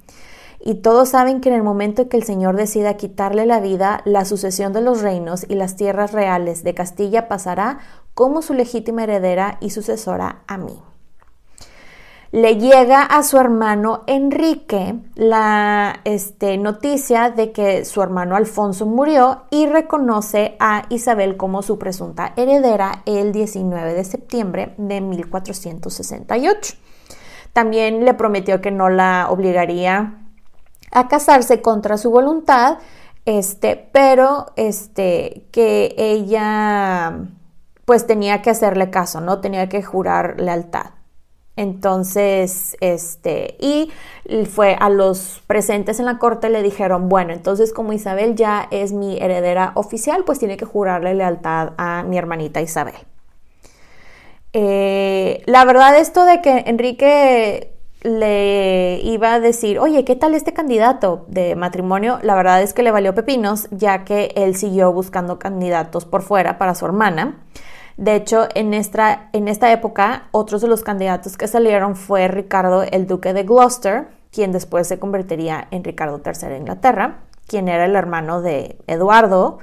[0.61, 4.25] Y todos saben que en el momento que el Señor decida quitarle la vida, la
[4.25, 7.79] sucesión de los reinos y las tierras reales de Castilla pasará
[8.13, 10.81] como su legítima heredera y sucesora a mí.
[12.31, 19.45] Le llega a su hermano Enrique la este, noticia de que su hermano Alfonso murió
[19.49, 26.75] y reconoce a Isabel como su presunta heredera el 19 de septiembre de 1468.
[27.51, 30.18] También le prometió que no la obligaría
[30.91, 32.79] a casarse contra su voluntad,
[33.25, 37.27] este, pero este, que ella
[37.85, 39.41] pues tenía que hacerle caso, ¿no?
[39.41, 40.91] Tenía que jurar lealtad.
[41.55, 43.91] Entonces, este, y
[44.45, 48.93] fue a los presentes en la corte le dijeron, bueno, entonces como Isabel ya es
[48.93, 52.95] mi heredera oficial, pues tiene que jurarle lealtad a mi hermanita Isabel.
[54.53, 60.53] Eh, la verdad esto de que Enrique le iba a decir, oye, ¿qué tal este
[60.53, 62.19] candidato de matrimonio?
[62.21, 66.57] La verdad es que le valió pepinos, ya que él siguió buscando candidatos por fuera
[66.57, 67.43] para su hermana.
[67.97, 72.83] De hecho, en esta, en esta época, otros de los candidatos que salieron fue Ricardo,
[72.83, 77.83] el duque de Gloucester, quien después se convertiría en Ricardo III de Inglaterra, quien era
[77.85, 79.59] el hermano de Eduardo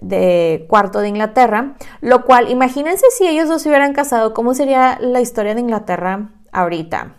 [0.00, 4.96] de cuarto de Inglaterra, lo cual, imagínense si ellos dos se hubieran casado, ¿cómo sería
[5.00, 7.14] la historia de Inglaterra ahorita?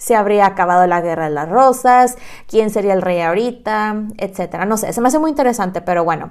[0.00, 2.16] Se habría acabado la guerra de las rosas,
[2.48, 4.64] quién sería el rey ahorita, etcétera.
[4.64, 6.30] No sé, se me hace muy interesante, pero bueno,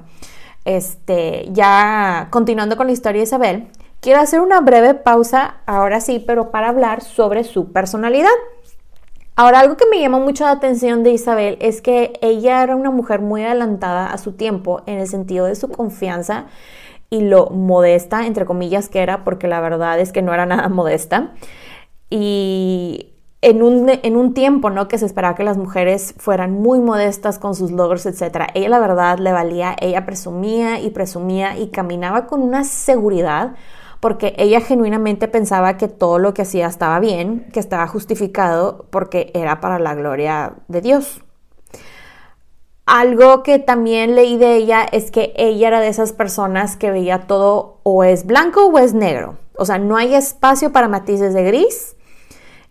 [0.66, 3.68] este, ya continuando con la historia de Isabel,
[4.00, 8.30] quiero hacer una breve pausa, ahora sí, pero para hablar sobre su personalidad.
[9.36, 12.90] Ahora, algo que me llamó mucho la atención de Isabel es que ella era una
[12.90, 16.48] mujer muy adelantada a su tiempo en el sentido de su confianza
[17.12, 20.68] y lo modesta, entre comillas, que era, porque la verdad es que no era nada
[20.70, 21.34] modesta.
[22.10, 23.09] Y
[23.42, 24.88] en un, en un tiempo, ¿no?
[24.88, 28.48] Que se esperaba que las mujeres fueran muy modestas con sus logros, etc.
[28.54, 33.56] Ella la verdad le valía, ella presumía y presumía y caminaba con una seguridad
[34.00, 39.32] porque ella genuinamente pensaba que todo lo que hacía estaba bien, que estaba justificado porque
[39.34, 41.22] era para la gloria de Dios.
[42.86, 47.28] algo que también leí de ella es que ella era de esas personas que veía
[47.28, 49.38] todo o es blanco o es negro.
[49.56, 51.96] O sea, no hay espacio para matices de gris.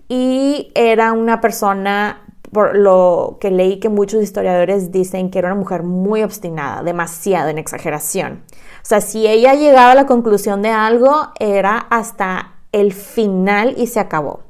[0.08, 5.60] Y era una persona, por lo que leí que muchos historiadores dicen que era una
[5.60, 8.42] mujer muy obstinada, demasiado en exageración.
[8.82, 13.86] O sea, si ella llegaba a la conclusión de algo, era hasta el final y
[13.86, 14.40] se acabó.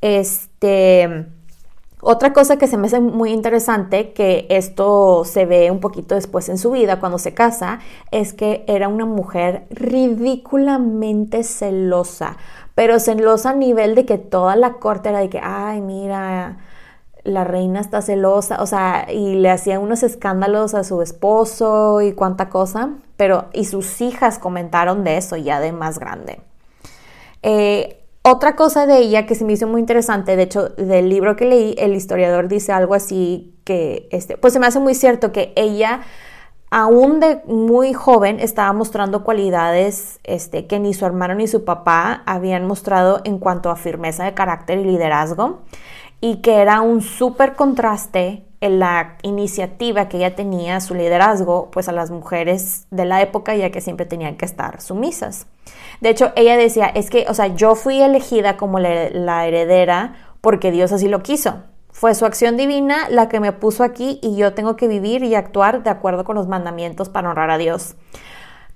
[0.00, 1.26] Este
[2.00, 6.48] otra cosa que se me hace muy interesante, que esto se ve un poquito después
[6.48, 7.80] en su vida, cuando se casa,
[8.12, 12.36] es que era una mujer ridículamente celosa,
[12.78, 16.58] pero celosa a nivel de que toda la corte era de que, ay, mira,
[17.24, 22.12] la reina está celosa, o sea, y le hacía unos escándalos a su esposo y
[22.12, 26.40] cuánta cosa, pero y sus hijas comentaron de eso ya de más grande.
[27.42, 31.34] Eh, otra cosa de ella que se me hizo muy interesante, de hecho, del libro
[31.34, 35.32] que leí, el historiador dice algo así que, este, pues se me hace muy cierto
[35.32, 36.02] que ella,
[36.70, 42.22] aún de muy joven, estaba mostrando cualidades este, que ni su hermano ni su papá
[42.26, 45.60] habían mostrado en cuanto a firmeza de carácter y liderazgo,
[46.20, 51.88] y que era un súper contraste en la iniciativa que ella tenía, su liderazgo, pues
[51.88, 55.46] a las mujeres de la época, ya que siempre tenían que estar sumisas.
[56.00, 60.70] De hecho, ella decía, es que, o sea, yo fui elegida como la, heredera porque
[60.70, 61.62] Dios así lo quiso.
[61.98, 65.34] Fue su acción divina la que me puso aquí y yo tengo que vivir y
[65.34, 67.96] actuar de acuerdo con los mandamientos para honrar a Dios.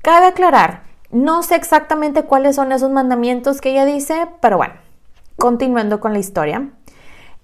[0.02, 0.82] Cabe aclarar,
[1.12, 4.74] no sé exactamente cuáles son esos mandamientos que ella dice, pero bueno,
[5.38, 6.70] continuando con la historia.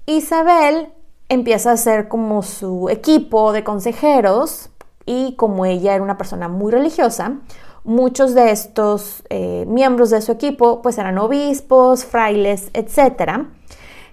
[0.04, 0.88] Isabel
[1.28, 4.70] empieza a ser como su equipo de consejeros
[5.06, 7.36] y como ella era una persona muy religiosa,
[7.84, 13.46] Muchos de estos eh, miembros de su equipo pues eran obispos, frailes, etc.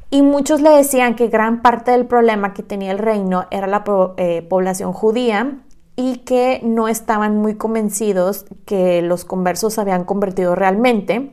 [0.10, 3.84] Y muchos le decían que gran parte del problema que tenía el reino era la
[4.18, 5.60] eh, población judía
[5.96, 11.32] y que no estaban muy convencidos que los conversos se habían convertido realmente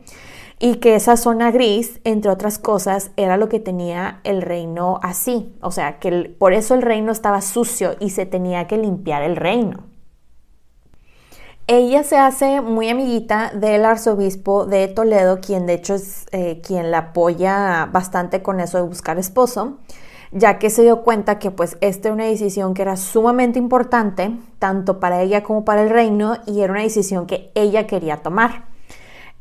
[0.59, 5.53] y que esa zona gris, entre otras cosas, era lo que tenía el reino así.
[5.61, 9.35] O sea, que por eso el reino estaba sucio y se tenía que limpiar el
[9.35, 9.92] reino.
[11.67, 16.91] Ella se hace muy amiguita del arzobispo de Toledo, quien de hecho es eh, quien
[16.91, 19.77] la apoya bastante con eso de buscar esposo,
[20.33, 24.37] ya que se dio cuenta que pues esta era una decisión que era sumamente importante,
[24.59, 28.65] tanto para ella como para el reino, y era una decisión que ella quería tomar.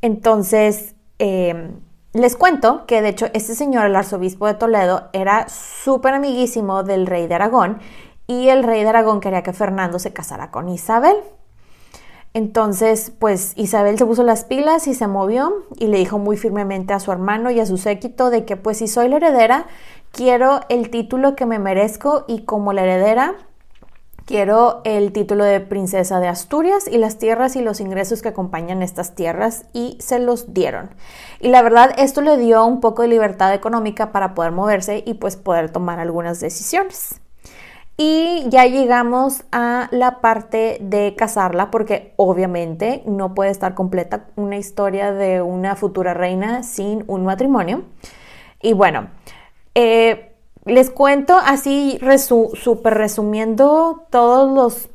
[0.01, 1.81] Entonces, em,
[2.13, 7.07] les cuento que de hecho este señor, el arzobispo de Toledo, era súper amiguísimo del
[7.07, 7.81] rey de Aragón,
[8.29, 11.17] y el rey de Aragón quería que Fernando se casara con Isabel.
[12.35, 16.95] Entonces, pues Isabel se puso las pilas y se movió y le dijo muy firmemente
[16.95, 19.67] a su hermano y a su séquito de que pues si soy la heredera,
[20.13, 23.37] quiero el título que me merezco y como la heredera
[24.25, 28.83] quiero el título de princesa de Asturias y las tierras y los ingresos que acompañan
[28.83, 30.91] estas tierras y se los dieron.
[31.41, 35.15] Y la verdad esto le dio un poco de libertad económica para poder moverse y
[35.15, 37.21] pues poder tomar algunas decisiones.
[37.97, 44.57] Y ya llegamos a la parte de casarla, porque obviamente no puede estar completa una
[44.57, 47.83] historia de una futura reina sin un matrimonio.
[48.63, 49.09] Y bueno,
[49.75, 50.33] eh,
[50.65, 51.99] les cuento así,
[52.55, 54.89] súper resumiendo todos los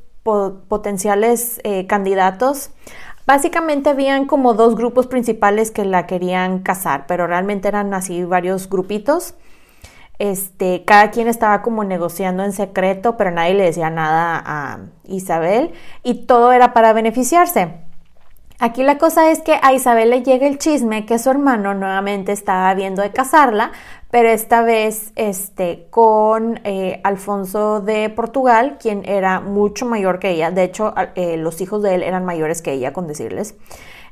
[0.67, 2.71] potenciales eh, candidatos.
[3.25, 8.69] Básicamente habían como dos grupos principales que la querían casar, pero realmente eran así varios
[8.69, 9.35] grupitos.
[10.19, 15.73] Este, cada quien estaba como negociando en secreto, pero nadie le decía nada a Isabel
[16.03, 17.85] y todo era para beneficiarse.
[18.59, 22.31] Aquí la cosa es que a Isabel le llega el chisme que su hermano nuevamente
[22.31, 23.71] estaba viendo de casarla,
[24.09, 30.49] pero esta vez este, con eh, Alfonso de Portugal, quien era mucho mayor que ella.
[30.49, 33.53] De hecho, eh, los hijos de él eran mayores que ella, con decirles.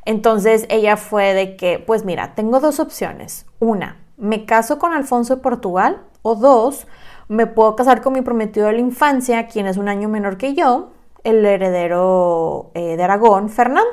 [0.05, 3.47] Entonces ella fue de que, pues mira, tengo dos opciones.
[3.59, 6.87] Una, me caso con Alfonso de Portugal o dos,
[7.27, 10.53] me puedo casar con mi prometido de la infancia, quien es un año menor que
[10.53, 10.91] yo,
[11.23, 13.89] el heredero eh, de Aragón, Fernando.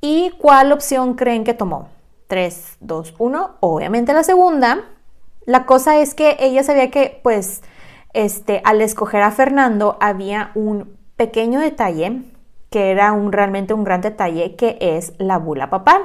[0.00, 1.88] ¿Y cuál opción creen que tomó?
[2.28, 3.56] 3, 2, 1.
[3.60, 4.84] Obviamente la segunda.
[5.44, 7.62] La cosa es que ella sabía que, pues,
[8.12, 12.22] este, al escoger a Fernando había un pequeño detalle,
[12.70, 16.02] que era un, realmente un gran detalle, que es la bula papal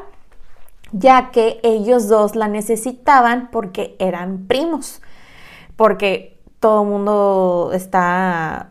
[0.94, 5.02] ya que ellos dos la necesitaban porque eran primos,
[5.76, 8.70] porque todo mundo está,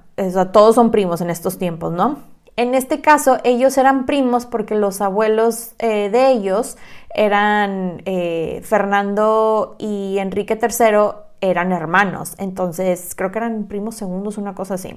[0.52, 2.20] todos son primos en estos tiempos, ¿no?
[2.56, 6.76] En este caso, ellos eran primos porque los abuelos eh, de ellos
[7.14, 14.54] eran eh, Fernando y Enrique III, eran hermanos, entonces creo que eran primos segundos, una
[14.54, 14.94] cosa así.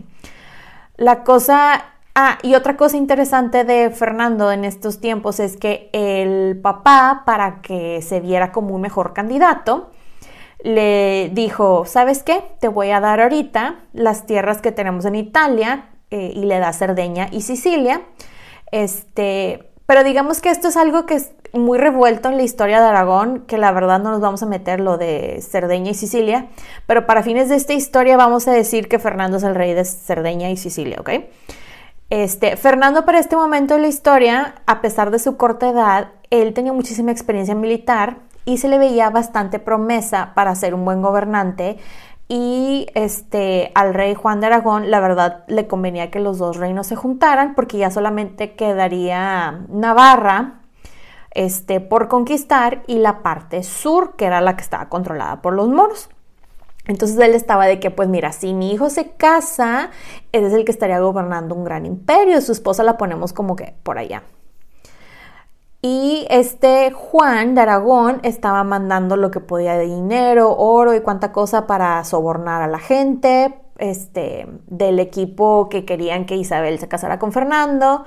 [0.95, 6.59] La cosa, ah, y otra cosa interesante de Fernando en estos tiempos es que el
[6.61, 9.91] papá, para que se viera como un mejor candidato,
[10.63, 12.43] le dijo, ¿sabes qué?
[12.59, 16.74] Te voy a dar ahorita las tierras que tenemos en Italia eh, y le da
[16.74, 18.01] Cerdeña y Sicilia.
[18.72, 22.88] Este, pero digamos que esto es algo que es muy revuelto en la historia de
[22.88, 26.47] Aragón, que la verdad no nos vamos a meter lo de Cerdeña y Sicilia,
[26.88, 29.86] pero para fines de esta historia vamos a decir que Fernando es el rey de
[29.86, 31.09] Cerdeña y Sicilia, ¿ok?
[32.10, 36.53] Este, Fernando para este momento de la historia, a pesar de su corta edad, él
[36.53, 41.78] tenía muchísima experiencia militar y se le veía bastante promesa para ser un buen gobernante
[42.28, 46.88] y este al rey Juan de Aragón la verdad le convenía que los dos reinos
[46.88, 50.62] se juntaran porque ya solamente quedaría Navarra
[51.32, 55.70] este, por conquistar y la parte sur que era la que estaba controlada por los
[55.70, 56.10] moros.
[56.88, 59.90] Entonces él estaba de que, pues mira, si mi hijo se casa,
[60.32, 63.76] él es el que estaría gobernando un gran imperio, su esposa la ponemos como que
[63.84, 64.24] por allá.
[65.82, 71.32] Y este Juan de Aragón estaba mandando lo que podía de dinero, oro y cuánta
[71.32, 77.20] cosa para sobornar a la gente este, del equipo que querían que Isabel se casara
[77.20, 78.04] con Fernando.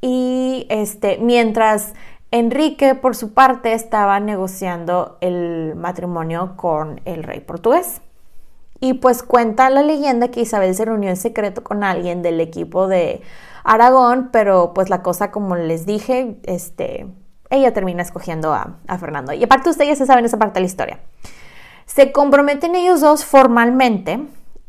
[0.00, 1.94] Y este, mientras
[2.30, 8.00] Enrique, por su parte, estaba negociando el matrimonio con el rey portugués.
[8.80, 12.86] Y pues cuenta la leyenda que Isabel se reunió en secreto con alguien del equipo
[12.86, 13.22] de
[13.64, 17.06] Aragón, pero pues la cosa, como les dije, este,
[17.50, 19.32] ella termina escogiendo a, Fernando.
[19.32, 21.00] Y aparte ustedes ya se saben esa parte de la historia.
[21.86, 24.20] Se comprometen ellos dos formalmente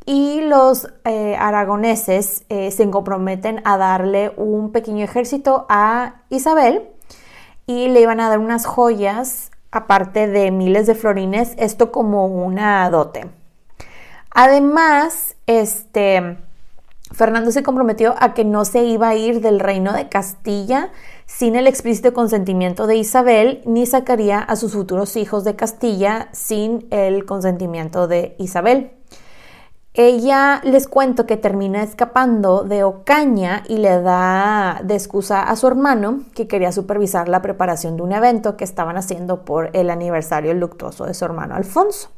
[0.05, 6.89] y los eh, aragoneses eh, se comprometen a darle un pequeño ejército a Isabel
[7.68, 12.89] y le iban a dar unas joyas aparte de miles de florines, esto como una
[12.89, 13.39] dote.
[14.42, 16.38] Además, este
[17.12, 20.92] Fernando se comprometió a que no se iba a ir del reino de Castilla
[21.26, 26.88] sin el explícito consentimiento de Isabel, ni sacaría a sus futuros hijos de Castilla sin
[26.90, 28.94] el consentimiento de Isabel.
[29.94, 35.68] Ella les cuento que termina escapando de Ocaña y le da de excusa a su
[35.68, 40.54] hermano que quería supervisar la preparación de un evento que estaban haciendo por el aniversario
[40.54, 42.12] luctuoso de su hermano Alfonso.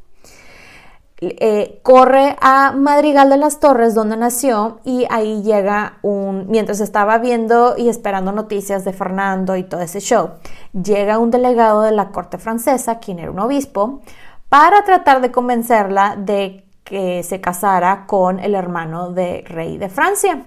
[1.24, 7.18] Eh, corre a Madrigal de las Torres, donde nació, y ahí llega un, mientras estaba
[7.18, 10.30] viendo y esperando noticias de Fernando y todo ese show,
[10.72, 14.00] llega un delegado de la corte francesa, quien era un obispo,
[14.48, 20.42] para tratar de convencerla de que se casara con el hermano de rey de Francia,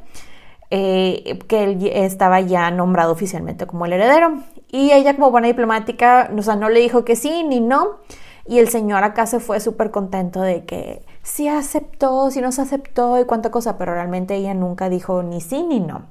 [0.72, 4.40] eh, que él estaba ya nombrado oficialmente como el heredero.
[4.70, 8.00] Y ella como buena diplomática, o sea, no le dijo que sí ni no,
[8.48, 13.20] y el señor acá se fue súper contento de que sí aceptó, sí nos aceptó
[13.20, 16.04] y cuánta cosa, pero realmente ella nunca dijo ni sí ni no.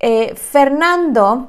[0.00, 1.48] Eh, Fernando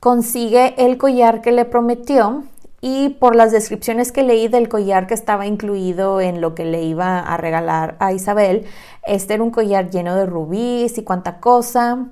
[0.00, 2.44] consigue el collar que le prometió
[2.80, 6.82] y por las descripciones que leí del collar que estaba incluido en lo que le
[6.82, 8.64] iba a regalar a Isabel,
[9.04, 12.06] este era un collar lleno de rubíes y cuánta cosa.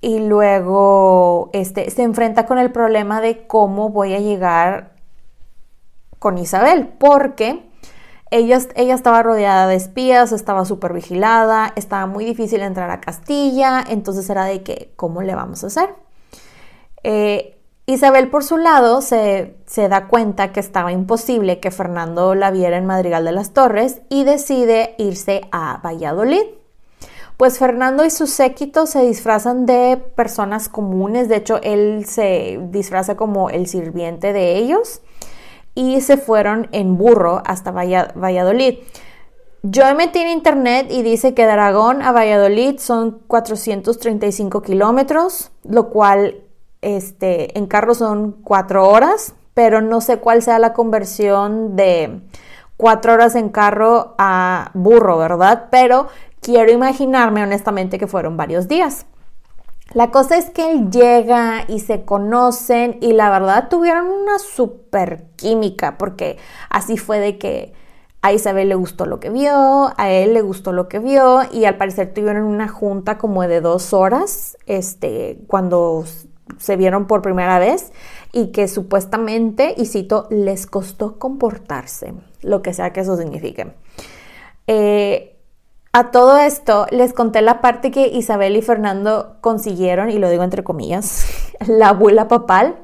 [0.00, 4.97] Y luego este, se enfrenta con el problema de cómo voy a llegar
[6.18, 7.68] con Isabel, porque
[8.30, 13.82] ella, ella estaba rodeada de espías, estaba súper vigilada, estaba muy difícil entrar a Castilla,
[13.88, 15.94] entonces era de que, ¿cómo le vamos a hacer?
[17.02, 17.54] Eh,
[17.86, 22.76] Isabel, por su lado, se, se, da cuenta que estaba imposible que Fernando la viera
[22.76, 26.42] en Madrigal de las Torres y decide irse a Valladolid.
[27.38, 33.16] Pues Fernando y su séquito se disfrazan de personas comunes, de hecho él se disfraza
[33.16, 35.00] como el sirviente de ellos
[35.78, 38.78] y se fueron en burro hasta Valladolid.
[39.62, 45.52] Yo me metí en internet y dice que de Aragón a Valladolid son 435 kilómetros,
[45.62, 46.42] lo cual
[46.82, 52.22] este, en carro son 4 horas, pero no sé cuál sea la conversión de
[52.76, 55.66] 4 horas en carro a burro, ¿verdad?
[55.70, 56.08] Pero
[56.40, 59.06] quiero imaginarme honestamente que fueron varios días.
[59.94, 65.24] La cosa es que él llega y se conocen y la verdad tuvieron una super
[65.36, 66.36] química porque
[66.68, 67.72] así fue de que
[68.20, 71.64] a Isabel le gustó lo que vio, a él le gustó lo que vio y
[71.64, 76.04] al parecer tuvieron una junta como de dos horas este, cuando
[76.58, 77.92] se vieron por primera vez
[78.32, 82.12] y que supuestamente, y cito, les costó comportarse,
[82.42, 83.72] lo que sea que eso signifique.
[84.66, 85.37] Eh,
[85.98, 90.44] a todo esto les conté la parte que Isabel y Fernando consiguieron, y lo digo
[90.44, 91.26] entre comillas,
[91.66, 92.76] la abuela papal.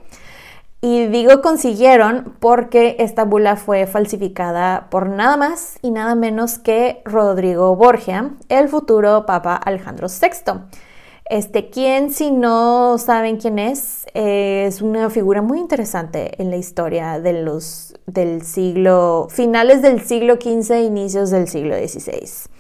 [0.81, 7.01] Y digo consiguieron porque esta bula fue falsificada por nada más y nada menos que
[7.07, 10.61] Rodrigo Borgia, el futuro Papa Alejandro VI.
[11.31, 17.19] Este, quien, si no saben quién es, es una figura muy interesante en la historia
[17.19, 22.54] de los, del siglo, finales del siglo XV, inicios del siglo XVI.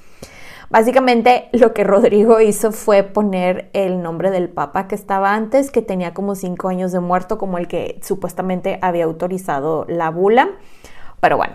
[0.74, 5.82] Básicamente lo que Rodrigo hizo fue poner el nombre del Papa que estaba antes, que
[5.82, 10.50] tenía como cinco años de muerto, como el que supuestamente había autorizado la bula.
[11.20, 11.54] Pero bueno,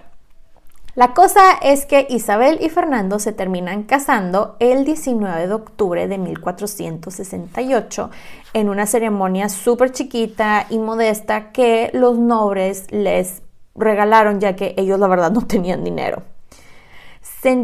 [0.96, 6.18] la cosa es que Isabel y Fernando se terminan casando el 19 de octubre de
[6.18, 8.10] 1468
[8.54, 13.42] en una ceremonia súper chiquita y modesta que los nobles les
[13.76, 16.24] regalaron ya que ellos la verdad no tenían dinero.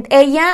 [0.09, 0.47] Ella,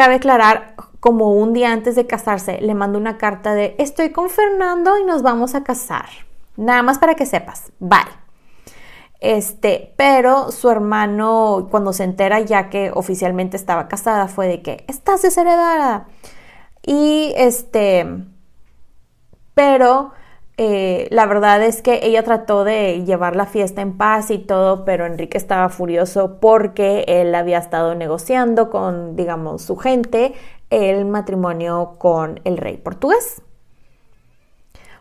[0.00, 4.30] cabe aclarar, como un día antes de casarse, le mandó una carta de estoy con
[4.30, 6.06] Fernando y nos vamos a casar.
[6.56, 7.70] Nada más para que sepas.
[7.80, 8.00] Bye.
[9.20, 14.86] Este, pero su hermano, cuando se entera ya que oficialmente estaba casada, fue de que
[14.88, 16.06] estás desheredada.
[16.80, 18.06] Y este,
[19.52, 20.12] pero
[20.62, 24.84] eh, la verdad es que ella trató de llevar la fiesta en paz y todo,
[24.84, 30.34] pero Enrique estaba furioso porque él había estado negociando con, digamos, su gente
[30.68, 33.40] el matrimonio con el rey portugués.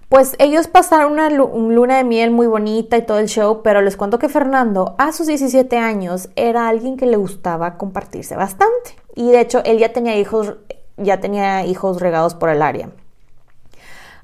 [0.07, 3.97] Pues ellos pasaron una luna de miel muy bonita y todo el show, pero les
[3.97, 8.95] cuento que Fernando a sus 17 años era alguien que le gustaba compartirse bastante.
[9.13, 10.55] Y de hecho él ya tenía hijos,
[10.95, 12.91] ya tenía hijos regados por el área.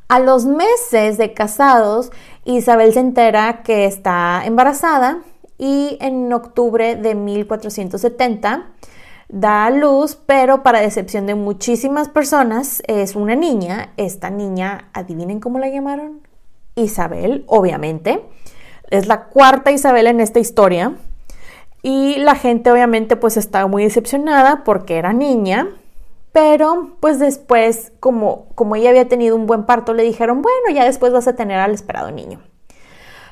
[0.07, 2.11] A los meses de casados,
[2.43, 5.23] Isabel se entera que está embarazada
[5.57, 8.67] y en octubre de 1470
[9.29, 13.93] da a luz, pero para decepción de muchísimas personas es una niña.
[13.97, 16.21] Esta niña, adivinen cómo la llamaron.
[16.75, 18.23] Isabel, obviamente.
[18.91, 20.93] Es la cuarta Isabel en esta historia.
[21.81, 25.69] Y la gente obviamente pues estaba muy decepcionada porque era niña.
[26.35, 30.83] Pero pues después, como, como ella había tenido un buen parto, le dijeron, bueno, ya
[30.83, 32.41] después vas a tener al esperado niño.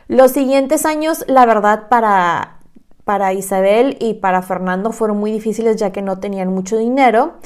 [0.08, 2.60] Los siguientes años, la verdad, para
[3.04, 7.40] para Isabel y para Fernando fueron muy difíciles ya que no tenían mucho dinero.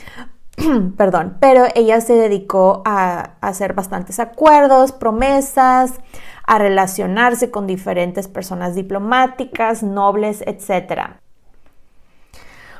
[0.95, 5.93] Perdón, pero ella se dedicó a, hacer bastantes acuerdos, promesas,
[6.45, 11.17] a relacionarse con diferentes personas diplomáticas, nobles, etc.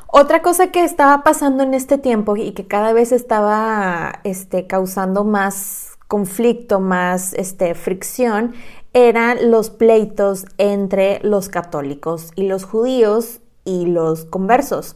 [0.10, 5.26] Otra cosa que estaba pasando en este tiempo y que cada vez estaba este, causando
[5.26, 8.54] más conflicto, más este, fricción,
[8.94, 14.96] eran los pleitos entre los católicos y los judíos y los conversos.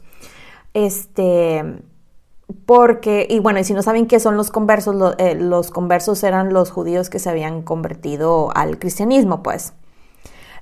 [0.74, 1.84] Este,
[2.66, 6.54] porque, y bueno, y si no saben qué son los conversos, eh, los conversos eran
[6.54, 9.74] los judíos que se habían convertido al cristianismo, pues.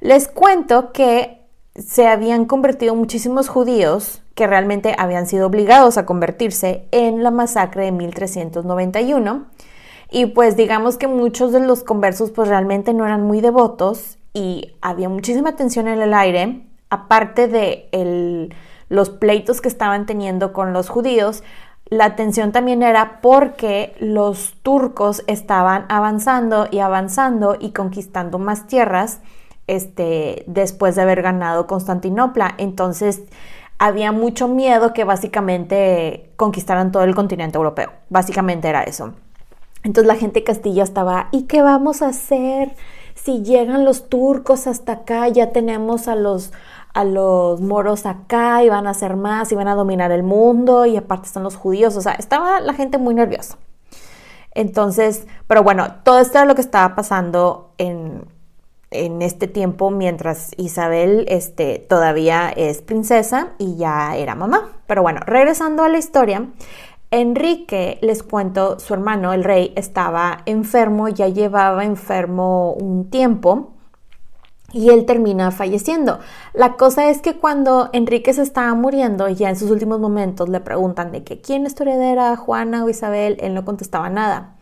[0.02, 1.40] Les cuento que
[1.76, 7.84] se habían convertido muchísimos judíos que realmente habían sido obligados a convertirse en la masacre
[7.84, 9.48] de 1391
[10.10, 14.78] y pues digamos que muchos de los conversos pues realmente no eran muy devotos y
[14.80, 18.50] había muchísima tensión en el aire, aparte de
[18.88, 21.44] los pleitos que estaban teniendo con los judíos,
[21.90, 29.20] la tensión también era porque los turcos estaban avanzando y avanzando y conquistando más tierras
[29.68, 32.56] este, después de haber ganado Constantinopla.
[32.58, 33.24] Entonces
[33.80, 37.92] había mucho miedo que básicamente conquistaran todo el continente europeo.
[38.10, 39.14] Básicamente era eso.
[39.84, 42.76] Entonces la gente de Castilla estaba, ¿y qué vamos a hacer?
[43.16, 46.52] Si llegan los turcos hasta acá, ya tenemos a los,
[46.94, 50.86] a los moros acá y van a hacer más y van a dominar el mundo
[50.86, 53.58] y aparte están los judíos, o sea, estaba la gente muy nerviosa.
[54.52, 58.26] Entonces, pero bueno, todo esto era lo que estaba pasando en,
[58.92, 64.70] en este tiempo mientras Isabel este, todavía es princesa y ya era mamá.
[64.88, 66.48] Pero bueno, regresando a la historia,
[67.12, 73.74] Enrique, les cuento, su hermano, el rey, estaba enfermo, ya llevaba enfermo un tiempo
[74.72, 76.20] y él termina falleciendo.
[76.54, 80.60] La cosa es que cuando Enrique se estaba muriendo, ya en sus últimos momentos le
[80.60, 84.59] preguntan de que quién es tu heredera, Juana o Isabel, él no contestaba nada.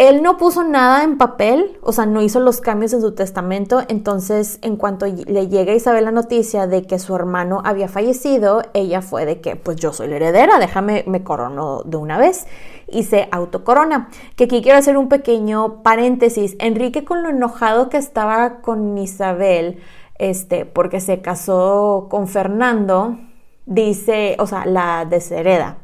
[0.00, 3.82] Él no puso nada en papel, o sea, no hizo los cambios en su testamento,
[3.86, 8.62] entonces en cuanto le llega a Isabel la noticia de que su hermano había fallecido,
[8.72, 12.46] ella fue de que, pues yo soy la heredera, déjame, me corono de una vez
[12.88, 14.08] y se autocorona.
[14.36, 16.56] Que aquí quiero hacer un pequeño paréntesis.
[16.60, 19.82] Enrique con lo enojado que estaba con Isabel,
[20.16, 23.18] este, porque se casó con Fernando,
[23.66, 25.76] dice, o sea, la deshereda.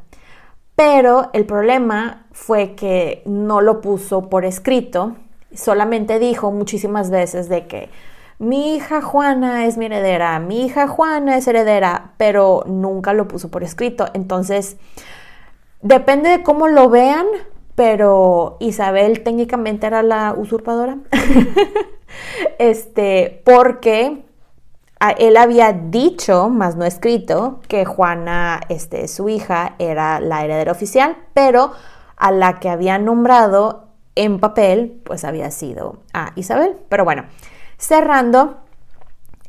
[0.77, 5.17] Pero el problema fue que no lo puso por escrito
[5.53, 7.89] Solamente dijo muchísimas veces de que
[8.37, 13.49] mi hija Juana es mi heredera, mi hija Juana es heredera, pero nunca lo puso
[13.49, 14.07] por escrito.
[14.13, 14.77] Entonces,
[15.81, 17.25] depende de cómo lo vean,
[17.75, 20.97] pero Isabel técnicamente era la usurpadora.
[22.59, 24.25] este, porque
[25.17, 31.17] él había dicho, más no escrito, que Juana, este, su hija, era la heredera oficial,
[31.33, 31.71] pero
[32.15, 36.77] a la que había nombrado en papel, pues había sido a Isabel.
[36.89, 37.25] Pero bueno,
[37.77, 38.57] cerrando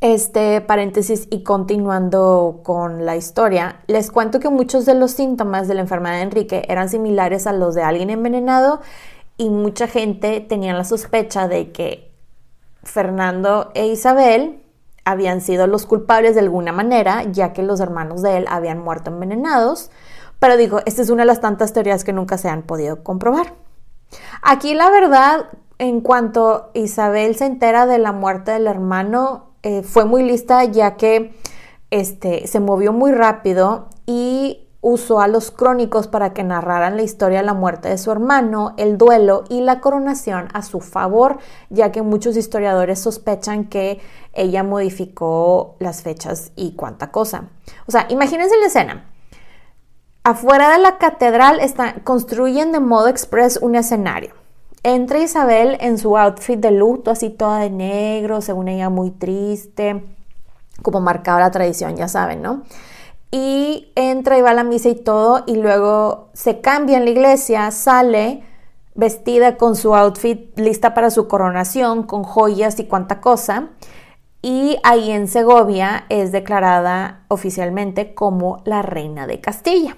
[0.01, 5.74] este paréntesis y continuando con la historia, les cuento que muchos de los síntomas de
[5.74, 8.80] la enfermedad de Enrique eran similares a los de alguien envenenado
[9.38, 12.12] y mucha gente tenía la sospecha de que
[12.84, 14.62] Fernando e Isabel
[15.09, 19.11] habían sido los culpables de alguna manera, ya que los hermanos de él habían muerto
[19.11, 19.90] envenenados.
[20.38, 23.54] Pero digo, esta es una de las tantas teorías que nunca se han podido comprobar.
[24.42, 25.46] Aquí la verdad,
[25.78, 30.96] en cuanto Isabel se entera de la muerte del hermano, eh, fue muy lista ya
[30.96, 31.34] que
[31.90, 37.40] este, se movió muy rápido y usó a los crónicos para que narraran la historia
[37.40, 41.90] de la muerte de su hermano, el duelo y la coronación a su favor, ya
[41.90, 44.00] que muchos historiadores sospechan que
[44.32, 47.48] ella modificó las fechas y cuánta cosa.
[47.86, 49.10] O sea, imagínense la escena.
[50.22, 51.60] Afuera de la catedral
[52.04, 54.34] construyen de modo express un escenario.
[54.84, 60.04] Entra Isabel en su outfit de luto, así toda de negro, según ella muy triste,
[60.82, 62.62] como marcaba la tradición, ya saben, ¿no?
[63.30, 67.10] Y entra y va a la misa y todo, y luego se cambia en la
[67.10, 68.42] iglesia, sale
[68.94, 73.68] vestida con su outfit lista para su coronación, con joyas y cuanta cosa.
[74.40, 79.96] Y ahí en Segovia es declarada oficialmente como la reina de Castilla.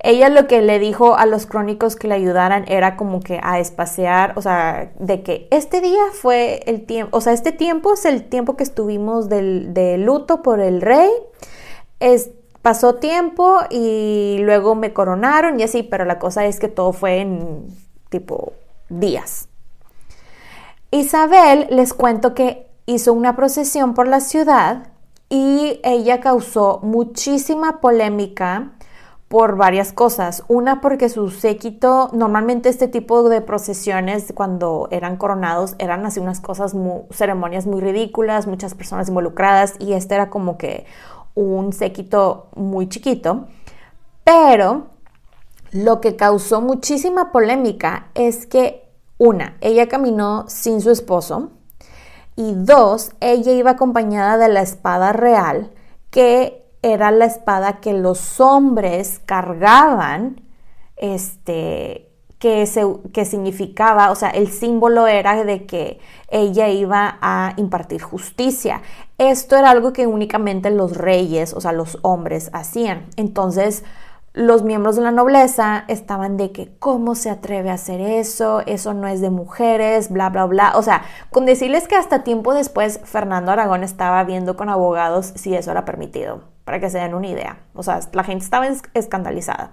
[0.00, 3.58] Ella lo que le dijo a los crónicos que le ayudaran era como que a
[3.58, 8.04] espaciar, o sea, de que este día fue el tiempo, o sea, este tiempo es
[8.04, 11.10] el tiempo que estuvimos de luto por el rey.
[12.00, 12.30] Es,
[12.62, 17.20] pasó tiempo y luego me coronaron y así, pero la cosa es que todo fue
[17.20, 17.66] en
[18.08, 18.52] tipo
[18.88, 19.48] días.
[20.90, 24.88] Isabel les cuento que hizo una procesión por la ciudad
[25.28, 28.72] y ella causó muchísima polémica
[29.28, 30.42] por varias cosas.
[30.48, 36.40] Una porque su séquito, normalmente este tipo de procesiones cuando eran coronados eran así unas
[36.40, 36.74] cosas,
[37.10, 40.86] ceremonias muy ridículas, muchas personas involucradas y este era como que
[41.42, 43.46] un séquito muy chiquito.
[44.24, 44.88] Pero
[45.72, 51.50] lo que causó muchísima polémica es que una, ella caminó sin su esposo
[52.36, 55.72] y dos, ella iba acompañada de la espada real
[56.10, 60.42] que era la espada que los hombres cargaban,
[60.96, 62.07] este,
[62.38, 62.68] que,
[63.12, 68.82] que significaba, o sea, el símbolo era de que ella iba a impartir justicia.
[69.18, 73.06] Esto era algo que únicamente los reyes, o sea, los hombres hacían.
[73.16, 73.84] Entonces,
[74.34, 78.62] los miembros de la nobleza estaban de que, ¿cómo se atreve a hacer eso?
[78.66, 80.72] Eso no es de mujeres, bla, bla, bla.
[80.76, 85.54] O sea, con decirles que hasta tiempo después Fernando Aragón estaba viendo con abogados si
[85.54, 87.58] eso era permitido para que se den una idea.
[87.74, 89.72] O sea, la gente estaba escandalizada.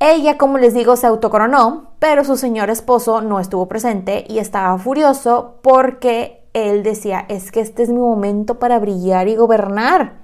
[0.00, 4.78] Ella, como les digo, se autocoronó, pero su señor esposo no estuvo presente y estaba
[4.78, 10.18] furioso porque él decía, es que este es mi momento para brillar y gobernar.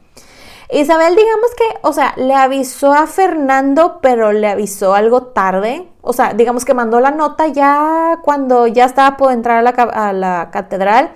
[0.70, 5.88] Isabel, digamos que, o sea, le avisó a Fernando, pero le avisó algo tarde.
[6.00, 9.70] O sea, digamos que mandó la nota ya cuando ya estaba por entrar a la,
[9.70, 11.12] a la catedral.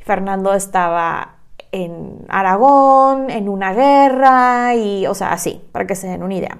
[0.00, 1.36] Fernando estaba
[1.72, 6.58] en Aragón, en una guerra y, o sea, así, para que se den una idea.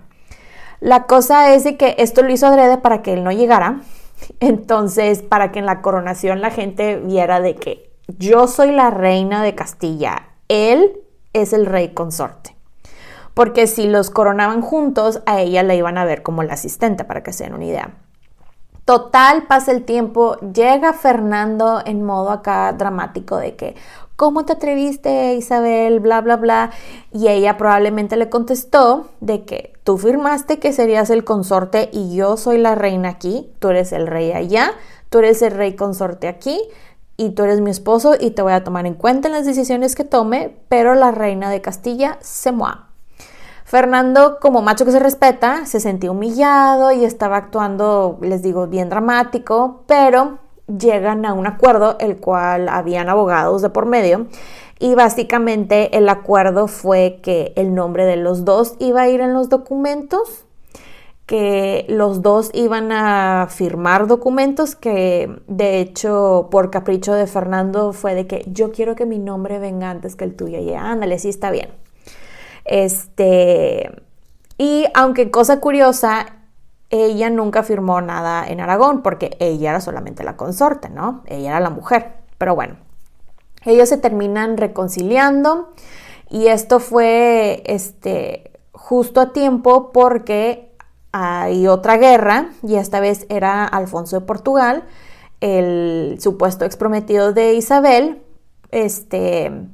[0.80, 3.80] La cosa es de que esto lo hizo adrede para que él no llegara,
[4.40, 9.42] entonces para que en la coronación la gente viera de que yo soy la reina
[9.42, 11.00] de Castilla, él
[11.32, 12.54] es el rey consorte.
[13.34, 17.22] Porque si los coronaban juntos, a ella la iban a ver como la asistente, para
[17.22, 17.90] que se den una idea.
[18.84, 23.74] Total, pasa el tiempo, llega Fernando en modo acá dramático de que,
[24.16, 26.00] ¿cómo te atreviste, Isabel?
[26.00, 26.70] Bla, bla, bla.
[27.12, 32.36] Y ella probablemente le contestó de que tú firmaste que serías el consorte y yo
[32.36, 34.72] soy la reina aquí, tú eres el rey allá,
[35.10, 36.60] tú eres el rey consorte aquí
[37.16, 39.94] y tú eres mi esposo y te voy a tomar en cuenta en las decisiones
[39.94, 42.78] que tome, pero la reina de Castilla se mueve.
[43.64, 48.90] Fernando, como macho que se respeta, se sentía humillado y estaba actuando, les digo, bien
[48.90, 54.26] dramático, pero llegan a un acuerdo, el cual habían abogados de por medio,
[54.78, 59.34] y básicamente el acuerdo fue que el nombre de los dos iba a ir en
[59.34, 60.44] los documentos
[61.26, 68.14] que los dos iban a firmar documentos que de hecho por capricho de Fernando fue
[68.14, 70.58] de que yo quiero que mi nombre venga antes que el tuyo.
[70.58, 71.70] Y ándale, sí está bien.
[72.64, 73.90] Este,
[74.58, 76.26] y aunque cosa curiosa,
[76.90, 81.22] ella nunca firmó nada en Aragón porque ella era solamente la consorte, ¿no?
[81.26, 82.12] Ella era la mujer.
[82.38, 82.76] Pero bueno,
[83.64, 85.72] ellos se terminan reconciliando
[86.30, 90.72] y esto fue este, justo a tiempo porque
[91.12, 94.84] hay otra guerra y esta vez era Alfonso de Portugal,
[95.40, 98.22] el supuesto exprometido de Isabel,
[98.70, 99.68] este,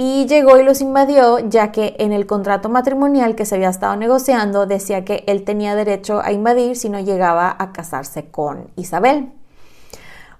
[0.00, 3.96] y llegó y los invadió ya que en el contrato matrimonial que se había estado
[3.96, 9.32] negociando decía que él tenía derecho a invadir si no llegaba a casarse con Isabel.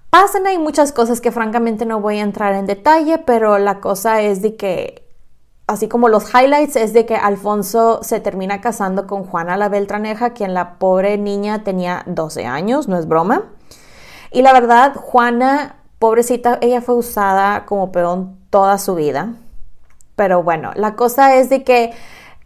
[0.09, 4.21] Pasan ahí muchas cosas que francamente no voy a entrar en detalle, pero la cosa
[4.21, 5.03] es de que
[5.67, 10.29] así como los highlights es de que Alfonso se termina casando con Juana la Beltraneja,
[10.29, 13.43] quien la pobre niña tenía 12 años, no es broma.
[14.31, 19.33] Y la verdad, Juana, pobrecita, ella fue usada como peón toda su vida.
[20.19, 21.91] Pero bueno, la cosa es de que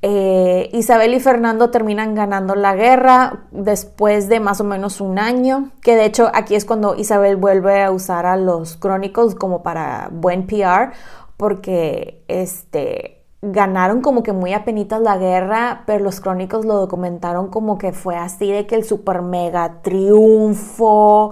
[0.04, 5.72] eh, Isabel y Fernando terminan ganando la guerra después de más o menos un año,
[5.82, 10.10] que de hecho aquí es cuando Isabel vuelve a usar a los crónicos como para
[10.12, 10.92] buen PR,
[11.36, 17.80] porque este, ganaron como que muy apenitas la guerra, pero los crónicos lo documentaron como
[17.80, 21.32] que fue así de que el super mega triunfo,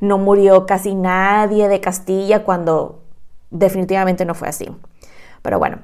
[0.00, 3.02] no murió casi nadie de Castilla cuando
[3.50, 4.70] definitivamente no fue así.
[5.42, 5.78] Pero bueno,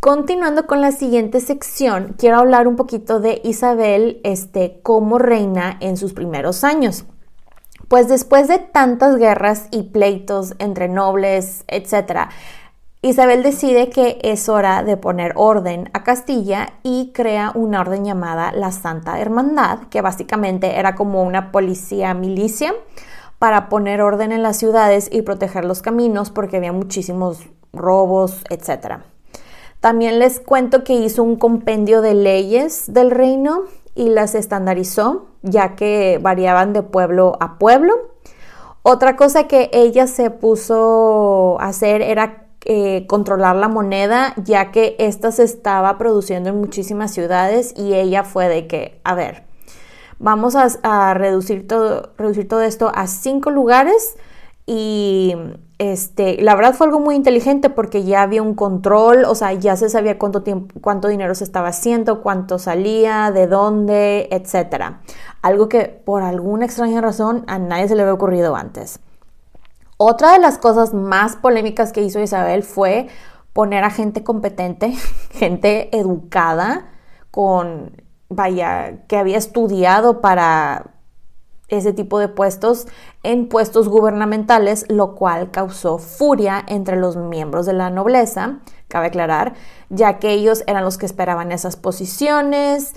[0.00, 5.96] continuando con la siguiente sección, quiero hablar un poquito de Isabel este, como reina en
[5.96, 7.04] sus primeros años.
[7.88, 12.28] Pues después de tantas guerras y pleitos entre nobles, etc.,
[13.00, 18.50] Isabel decide que es hora de poner orden a Castilla y crea una orden llamada
[18.50, 22.74] la Santa Hermandad, que básicamente era como una policía milicia
[23.38, 29.00] para poner orden en las ciudades y proteger los caminos porque había muchísimos robos, etc.
[29.80, 33.64] También les cuento que hizo un compendio de leyes del reino
[33.94, 37.94] y las estandarizó, ya que variaban de pueblo a pueblo.
[38.82, 44.96] Otra cosa que ella se puso a hacer era eh, controlar la moneda, ya que
[44.98, 49.44] esta se estaba produciendo en muchísimas ciudades y ella fue de que, a ver,
[50.18, 54.16] vamos a, reducir, todo, reducir todo esto a cinco lugares
[54.66, 55.34] y
[55.78, 59.76] este, la verdad fue algo muy inteligente porque ya había un control, o sea, ya
[59.76, 65.02] se sabía cuánto tiempo, cuánto dinero se estaba haciendo, cuánto salía, de dónde, etcétera.
[65.40, 68.98] Algo que por alguna extraña razón a nadie se le había ocurrido antes.
[69.98, 73.08] Otra de las cosas más polémicas que hizo Isabel fue
[73.52, 74.92] poner a gente competente,
[75.30, 76.90] gente educada,
[77.30, 80.97] con, vaya, que había estudiado para
[81.68, 82.86] ese tipo de puestos
[83.22, 89.54] en puestos gubernamentales, lo cual causó furia entre los miembros de la nobleza, cabe aclarar,
[89.90, 92.94] ya que ellos eran los que esperaban esas posiciones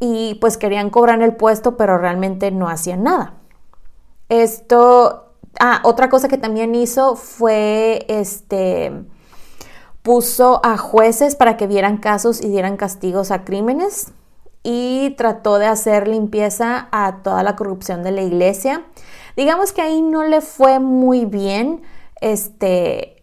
[0.00, 3.34] y pues querían cobrar el puesto, pero realmente no hacían nada.
[4.28, 5.24] Esto
[5.60, 8.92] Ah, otra cosa que también hizo fue este
[10.02, 14.12] puso a jueces para que vieran casos y dieran castigos a crímenes
[14.64, 18.82] y trató de hacer limpieza a toda la corrupción de la iglesia.
[19.36, 21.82] Digamos que ahí no le fue muy bien,
[22.20, 23.22] este,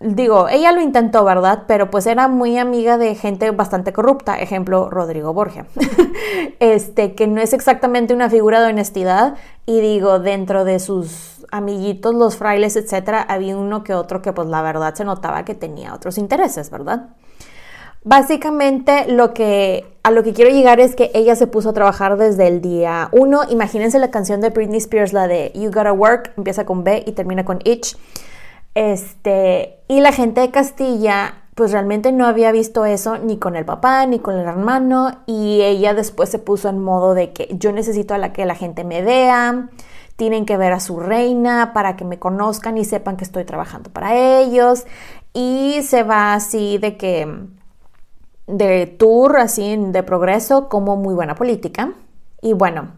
[0.00, 1.64] digo, ella lo intentó, ¿verdad?
[1.66, 5.66] Pero pues era muy amiga de gente bastante corrupta, ejemplo, Rodrigo Borgia,
[6.60, 9.34] este, que no es exactamente una figura de honestidad
[9.66, 14.46] y digo, dentro de sus amiguitos, los frailes, etcétera, había uno que otro que pues
[14.46, 17.08] la verdad se notaba que tenía otros intereses, ¿verdad?
[18.04, 22.16] Básicamente lo que a lo que quiero llegar es que ella se puso a trabajar
[22.16, 23.42] desde el día uno.
[23.50, 27.12] Imagínense la canción de Britney Spears, la de You Gotta Work, empieza con B y
[27.12, 27.96] termina con Itch.
[28.74, 33.64] Este, y la gente de Castilla pues realmente no había visto eso ni con el
[33.64, 37.72] papá ni con el hermano y ella después se puso en modo de que yo
[37.72, 39.68] necesito a la que la gente me vea,
[40.14, 43.90] tienen que ver a su reina para que me conozcan y sepan que estoy trabajando
[43.90, 44.86] para ellos
[45.34, 47.26] y se va así de que
[48.48, 51.92] de tour así de progreso como muy buena política
[52.42, 52.88] y bueno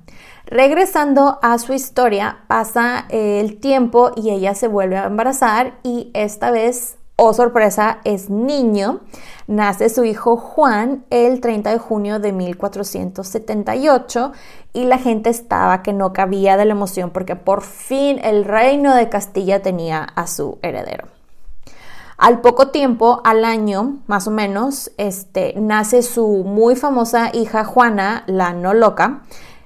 [0.50, 6.50] Regresando a su historia, pasa el tiempo y ella se vuelve a embarazar y esta
[6.50, 8.98] vez, oh sorpresa, es niño.
[9.46, 14.32] Nace su hijo Juan el 30 de junio de 1478
[14.72, 18.96] y la gente estaba que no cabía de la emoción porque por fin el reino
[18.96, 21.19] de Castilla tenía a su heredero.
[22.20, 28.24] Al poco tiempo, al año más o menos, este, nace su muy famosa hija Juana,
[28.26, 29.22] la no loca,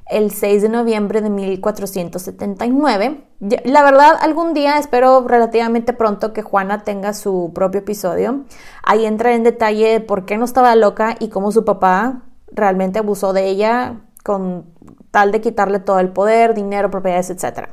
[0.08, 3.24] el 6 de noviembre de 1479.
[3.64, 8.44] La verdad, algún día espero relativamente pronto que Juana tenga su propio episodio.
[8.84, 13.32] Ahí entra en detalle por qué no estaba loca y cómo su papá realmente abusó
[13.32, 14.66] de ella con
[15.10, 17.68] tal de quitarle todo el poder, dinero, propiedades, etc.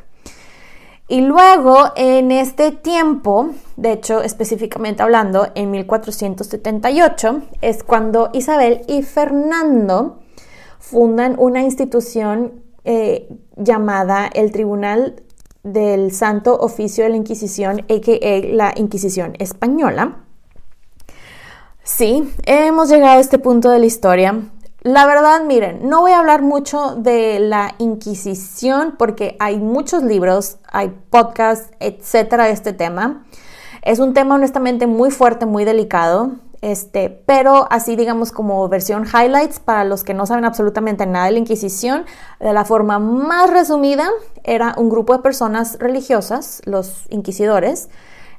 [1.12, 9.02] Y luego, en este tiempo, de hecho, específicamente hablando, en 1478, es cuando Isabel y
[9.04, 10.22] Fernando
[10.80, 15.22] fundan una institución eh, llamada el Tribunal
[15.64, 18.56] del Santo Oficio de la Inquisición, a.k.a.
[18.56, 20.24] la Inquisición Española.
[21.84, 24.46] Sí, hemos llegado a este punto de la historia.
[24.84, 30.58] La verdad, miren, no voy a hablar mucho de la Inquisición porque hay muchos libros,
[30.72, 33.24] hay podcasts, etcétera, de este tema.
[33.84, 39.60] Es un tema honestamente muy fuerte, muy delicado, este, pero así digamos como versión highlights
[39.60, 42.06] para los que no saben absolutamente nada de la Inquisición,
[42.40, 44.10] de la forma más resumida,
[44.44, 47.90] era un grupo de personas religiosas, los inquisidores.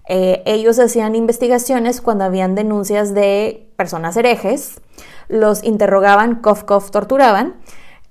[0.09, 4.81] Eh, ellos hacían investigaciones cuando habían denuncias de personas herejes
[5.29, 7.55] los interrogaban, cof, cof, torturaban,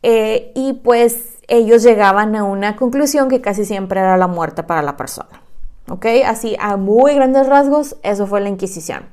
[0.04, 4.82] eh, y pues ellos llegaban a una conclusión que casi siempre era la muerte para
[4.82, 5.42] la persona.
[5.90, 6.06] ¿Ok?
[6.26, 9.10] Así, a muy grandes rasgos, eso fue la Inquisición.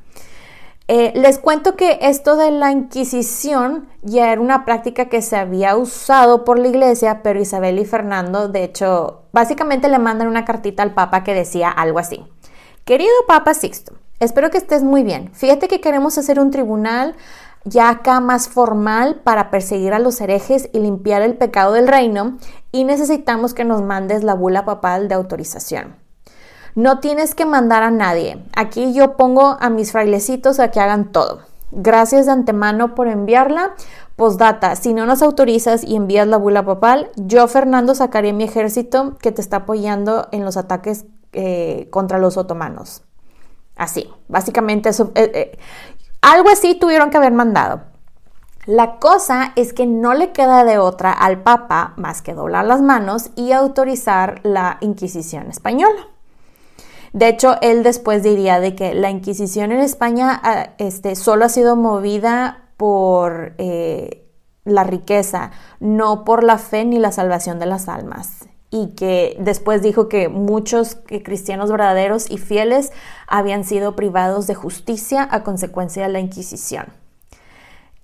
[0.90, 5.76] Eh, les cuento que esto de la Inquisición ya era una práctica que se había
[5.76, 10.82] usado por la iglesia, pero Isabel y Fernando, de hecho, básicamente le mandan una cartita
[10.82, 12.24] al Papa que decía algo así.
[12.86, 15.30] Querido Papa Sixto, espero que estés muy bien.
[15.34, 17.16] Fíjate que queremos hacer un tribunal
[17.64, 22.38] ya acá más formal para perseguir a los herejes y limpiar el pecado del reino
[22.72, 25.96] y necesitamos que nos mandes la bula papal de autorización.
[26.74, 28.44] No tienes que mandar a nadie.
[28.54, 31.40] Aquí yo pongo a mis frailecitos a que hagan todo.
[31.70, 33.74] Gracias de antemano por enviarla.
[34.16, 39.16] Postdata, si no nos autorizas y envías la bula papal, yo, Fernando, sacaré mi ejército
[39.20, 43.02] que te está apoyando en los ataques eh, contra los otomanos.
[43.76, 45.12] Así, básicamente eso.
[45.14, 45.58] Eh, eh,
[46.32, 47.82] algo así tuvieron que haber mandado.
[48.66, 52.82] La cosa es que no le queda de otra al Papa más que doblar las
[52.82, 56.08] manos y autorizar la Inquisición española.
[57.14, 61.48] De hecho, él después diría de que la Inquisición en España ah, este, solo ha
[61.48, 64.26] sido movida por eh,
[64.64, 65.50] la riqueza,
[65.80, 70.28] no por la fe ni la salvación de las almas y que después dijo que
[70.28, 72.92] muchos cristianos verdaderos y fieles
[73.26, 76.86] habían sido privados de justicia a consecuencia de la Inquisición.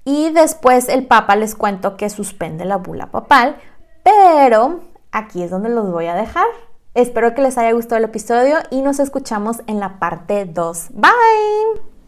[0.05, 3.57] Y después el Papa les cuento que suspende la bula papal,
[4.03, 4.81] pero
[5.13, 6.47] aquí es donde los voy a dejar.
[6.95, 10.89] Espero que les haya gustado el episodio y nos escuchamos en la parte 2.
[10.93, 11.94] Bye.